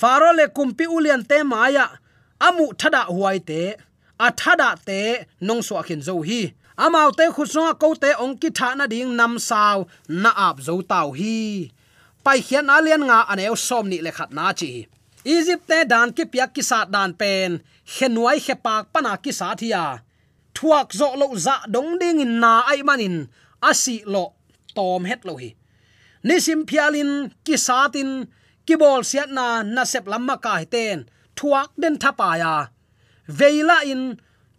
faro 0.00 0.30
le 0.38 0.44
kumpi 0.56 0.84
ulian 0.96 1.22
te 1.30 1.38
maya 1.50 1.86
amu 2.46 2.66
thada 2.80 3.02
huai 3.14 3.38
te 3.48 3.62
a 4.26 4.28
thada 4.40 4.70
te 4.88 5.00
nong 5.46 5.62
so 5.66 5.74
khin 5.88 6.02
zo 6.08 6.14
hi. 6.28 6.40
Amau 6.84 7.10
te 7.18 7.24
khu 7.34 7.44
ko 7.82 7.88
te 8.02 8.10
ong 8.24 8.36
ki 8.40 8.48
thana 8.58 8.84
ding 8.92 9.12
nam 9.18 9.34
sao 9.48 9.78
na 10.22 10.30
ap 10.48 10.56
zo 10.66 10.74
tau 10.92 11.08
hi 11.18 11.36
pai 12.24 12.38
khian 12.46 12.68
alian 12.76 13.02
nga 13.08 13.18
aneu 13.32 13.56
som 13.68 13.84
ni 13.88 13.98
le 14.04 14.10
khat 14.16 14.30
na 14.38 14.52
chi. 14.58 14.72
Egypt 15.36 15.64
te 15.70 15.78
dan 15.92 16.08
ki 16.16 16.24
piak 16.32 16.50
ki 16.54 16.62
sa 16.70 16.78
dan 16.94 17.10
pen 17.20 17.50
khenuai 17.94 18.38
khe 18.46 18.54
pak 18.64 18.84
pana 18.92 19.12
ki 19.24 19.32
sa 19.40 19.48
thia 19.60 19.84
thuak 20.58 20.88
zo 20.98 21.14
lo 21.20 21.28
za 21.38 21.56
dong 21.74 22.02
ding 22.02 22.18
in 22.24 22.34
na 22.42 22.66
ai 22.70 22.82
manin 22.88 23.16
asi 23.62 23.96
lo 24.12 24.24
tom 24.74 25.02
het 25.10 25.22
lo 25.28 25.34
hi. 25.42 25.50
Nisim 26.26 26.60
phialin 26.68 27.30
ki 27.46 27.56
satin 27.66 28.10
ki 28.66 28.74
bol 28.80 29.02
siat 29.10 29.30
na 29.38 29.62
na 29.62 29.82
sep 29.92 30.04
lamma 30.12 30.36
ka 30.44 30.54
ten, 30.74 30.98
thuak 31.38 31.70
den 31.80 31.96
thapa 32.02 32.30
ya. 32.42 32.54
Veila 33.38 33.78
in, 33.92 34.02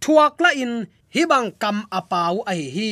thuak 0.04 0.34
la 0.44 0.52
in 0.64 0.74
hibang 1.16 1.50
kam 1.62 1.78
apau 2.00 2.36
ai 2.52 2.64
hi 2.76 2.92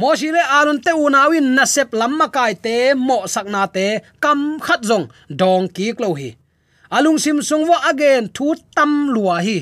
mo 0.00 0.16
shi 0.16 0.28
le 0.32 0.40
alun 0.58 0.80
te 0.84 0.92
unawin 1.06 1.48
nasep 1.56 1.92
lamma 2.00 2.26
kai 2.36 2.54
te, 2.64 2.76
mo 2.96 3.18
sakna 3.34 3.62
te, 3.76 3.86
kam 4.22 4.40
khat 4.66 4.80
zong, 4.88 5.06
dong 5.40 5.68
ki 5.76 5.86
klo 5.96 6.10
hi. 6.20 6.30
Alung 6.96 7.20
sim 7.22 7.38
sung 7.48 7.68
wa 7.68 7.78
again, 7.90 8.32
thu 8.36 8.56
tam 8.76 9.12
lua 9.14 9.36
hi. 9.46 9.58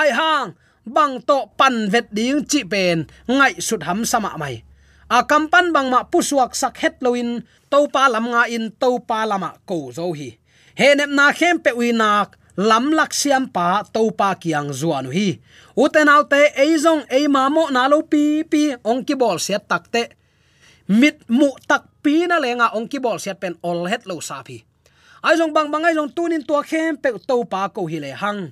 Ai 0.00 0.10
hang, 0.18 0.54
bang 0.94 1.14
to 1.28 1.38
pan 1.58 1.90
vet 1.92 2.06
ding 2.16 2.46
chi 2.50 2.60
pen, 2.72 2.98
ngai 3.26 3.54
sut 3.66 3.82
ham 3.88 4.00
sama 4.06 4.30
mai. 4.42 4.62
A 5.10 5.18
kampan 5.30 5.74
bang 5.74 5.90
ma 5.92 6.00
puswak 6.12 6.54
sak 6.60 6.78
het 6.82 6.96
loin 7.04 7.42
to 7.70 7.78
pa 7.94 8.06
lam 8.08 8.26
nga 8.32 8.42
in 8.54 8.70
to 8.80 8.90
pa 9.08 9.26
lama 9.30 9.50
ko 9.68 9.90
zo 9.96 10.14
hi. 10.18 10.30
He 10.78 10.88
nep 10.94 11.10
na 11.10 11.26
khem 11.38 11.58
pe 11.64 11.70
wi 11.78 11.92
nak 11.92 12.38
lam 12.56 12.92
lak 12.92 13.16
siam 13.16 13.48
pa 13.48 13.82
to 13.88 14.12
pa 14.12 14.34
kiang 14.36 14.72
zuan 14.72 15.08
hi 15.08 15.40
uten 15.76 16.08
autte 16.08 16.52
eizong 16.56 17.08
e 17.08 17.28
ma 17.28 17.48
mo 17.48 17.68
na 17.72 17.88
lo 17.88 18.02
pi 18.04 18.44
pi 18.44 18.76
ong 18.84 19.04
ki 19.04 19.14
bol 19.14 19.38
tắc 19.40 19.68
takte. 19.68 20.22
Mit, 20.90 21.22
mu, 21.30 21.54
tak, 21.70 21.86
pi, 22.02 22.26
na, 22.26 22.42
lenga 22.42 22.74
ong 22.74 22.90
ki 22.90 22.98
bol 22.98 23.16
set 23.22 23.38
pen, 23.38 23.54
ol, 23.62 23.86
het, 23.86 24.04
lo, 24.10 24.18
sa 24.18 24.42
phi 24.42 24.60
ai 25.22 25.38
jong 25.38 25.54
bang 25.54 25.70
bang 25.70 25.86
ai 25.86 25.94
jong 25.94 26.10
tunin, 26.10 26.42
tua, 26.42 26.66
khem, 26.66 26.98
pe 26.98 27.14
to 27.14 27.46
pa 27.46 27.70
ko 27.70 27.86
hi, 27.86 28.02
le, 28.02 28.10
hang. 28.10 28.50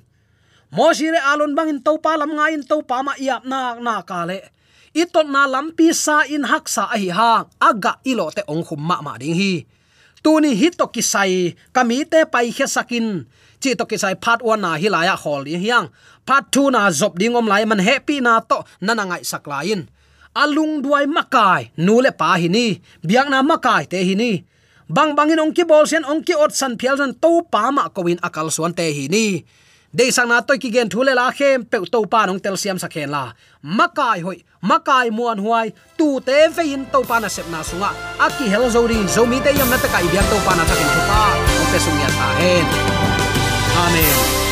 Mo, 0.70 0.94
shi, 0.94 1.10
re 1.10 1.18
alon 1.18 1.58
bang, 1.58 1.66
in 1.74 1.80
to 1.82 1.98
pa 1.98 2.14
lam, 2.14 2.30
nga, 2.38 2.46
in 2.54 2.62
to 2.62 2.78
pa 2.86 3.02
ma 3.02 3.18
iap 3.18 3.42
na 3.42 3.74
na, 3.82 3.98
ka, 4.06 4.22
le. 4.22 4.38
Itot, 4.94 5.26
na 5.26 5.50
lampi 5.50 5.90
sa, 5.90 6.22
in, 6.30 6.46
hak, 6.46 6.70
sa 6.70 6.86
hi 6.94 7.10
ha, 7.10 7.42
aga, 7.58 7.98
ilo, 8.06 8.30
te, 8.30 8.46
ong, 8.46 8.62
khum, 8.62 8.78
ma 8.78 9.02
ma, 9.02 9.18
ding, 9.18 9.34
hi. 9.34 9.66
Tuni 10.22 10.54
hit 10.54 10.78
to 10.78 10.86
kisai 10.86 11.58
kamite 11.74 12.30
pai, 12.30 12.54
khe, 12.54 12.70
sakin 12.70 13.26
chi 13.62 13.76
to 13.78 13.84
kisai 13.84 14.16
part 14.16 14.40
1 14.42 14.58
na 14.64 14.80
hilaya 14.80 15.14
hol 15.22 15.44
hiang. 15.44 15.92
Part 16.26 16.50
2 16.50 16.74
na 16.74 16.90
zop 16.90 17.14
ding 17.20 17.36
om 17.36 17.46
lai 17.46 17.64
man 17.64 17.78
happy 17.78 18.20
na 18.20 18.40
to 18.40 18.64
nana 18.80 19.04
ngai 19.04 19.22
saklain. 19.22 19.86
Alung 20.34 20.78
duai 20.82 21.10
makai, 21.10 21.74
nule 21.76 22.10
pa 22.14 22.38
hi 22.38 22.48
ni 22.48 22.78
biang 23.02 23.30
na 23.30 23.42
makai 23.42 23.90
te 23.90 23.98
hi 23.98 24.14
ni 24.14 24.32
bang 24.86 25.14
bangin 25.18 25.42
ong 25.42 25.54
ki 25.54 25.66
bol 25.66 25.86
sen 25.86 26.06
ong 26.06 26.22
ki 26.26 26.34
ot 26.34 26.54
san 26.54 26.78
phial 26.78 26.98
san 26.98 27.14
to 27.14 27.42
pa 27.50 27.70
ma 27.74 27.90
ko 27.94 28.06
win 28.06 28.18
akal 28.22 28.46
suan 28.50 28.74
te 28.74 28.86
hi 28.94 29.06
ni 29.10 29.42
de 29.90 30.06
sang 30.14 30.30
na 30.30 30.38
to 30.42 30.54
ki 30.54 30.70
gen 30.70 30.86
thule 30.86 31.14
la 31.18 31.34
khem 31.34 31.66
pe 31.66 31.82
to 31.82 32.06
pa 32.06 32.26
nong 32.26 32.38
tel 32.38 32.54
siam 32.54 32.78
sakhen 32.78 33.10
la. 33.10 33.34
Makai 33.62 34.22
hoi, 34.22 34.38
makai 34.62 35.10
muan 35.10 35.38
huai, 35.42 35.74
tu 35.98 36.22
te 36.26 36.46
ve 36.54 36.62
in 36.74 36.86
to 36.94 37.02
pa 37.02 37.18
na 37.18 37.28
sep 37.28 37.46
na 37.50 37.62
sunga. 37.66 37.90
Aki 38.26 38.46
hel 38.52 38.70
zo 38.70 38.86
rin 38.86 39.06
zo 39.10 39.26
mi 39.26 39.42
te 39.42 39.50
yam 39.58 39.70
na 39.70 39.78
ta 39.82 39.88
kai 39.90 40.06
biang 40.06 40.28
to 40.30 40.38
pa 40.46 40.52
na 40.54 40.62
ta 40.62 40.74
kin 40.78 40.90
pa. 41.10 41.20
Ong 41.58 41.68
pe 41.74 41.78
sung 41.82 41.98
ya 42.02 42.08
ta 42.18 42.26
hen. 42.38 42.99
Amen 43.80 44.49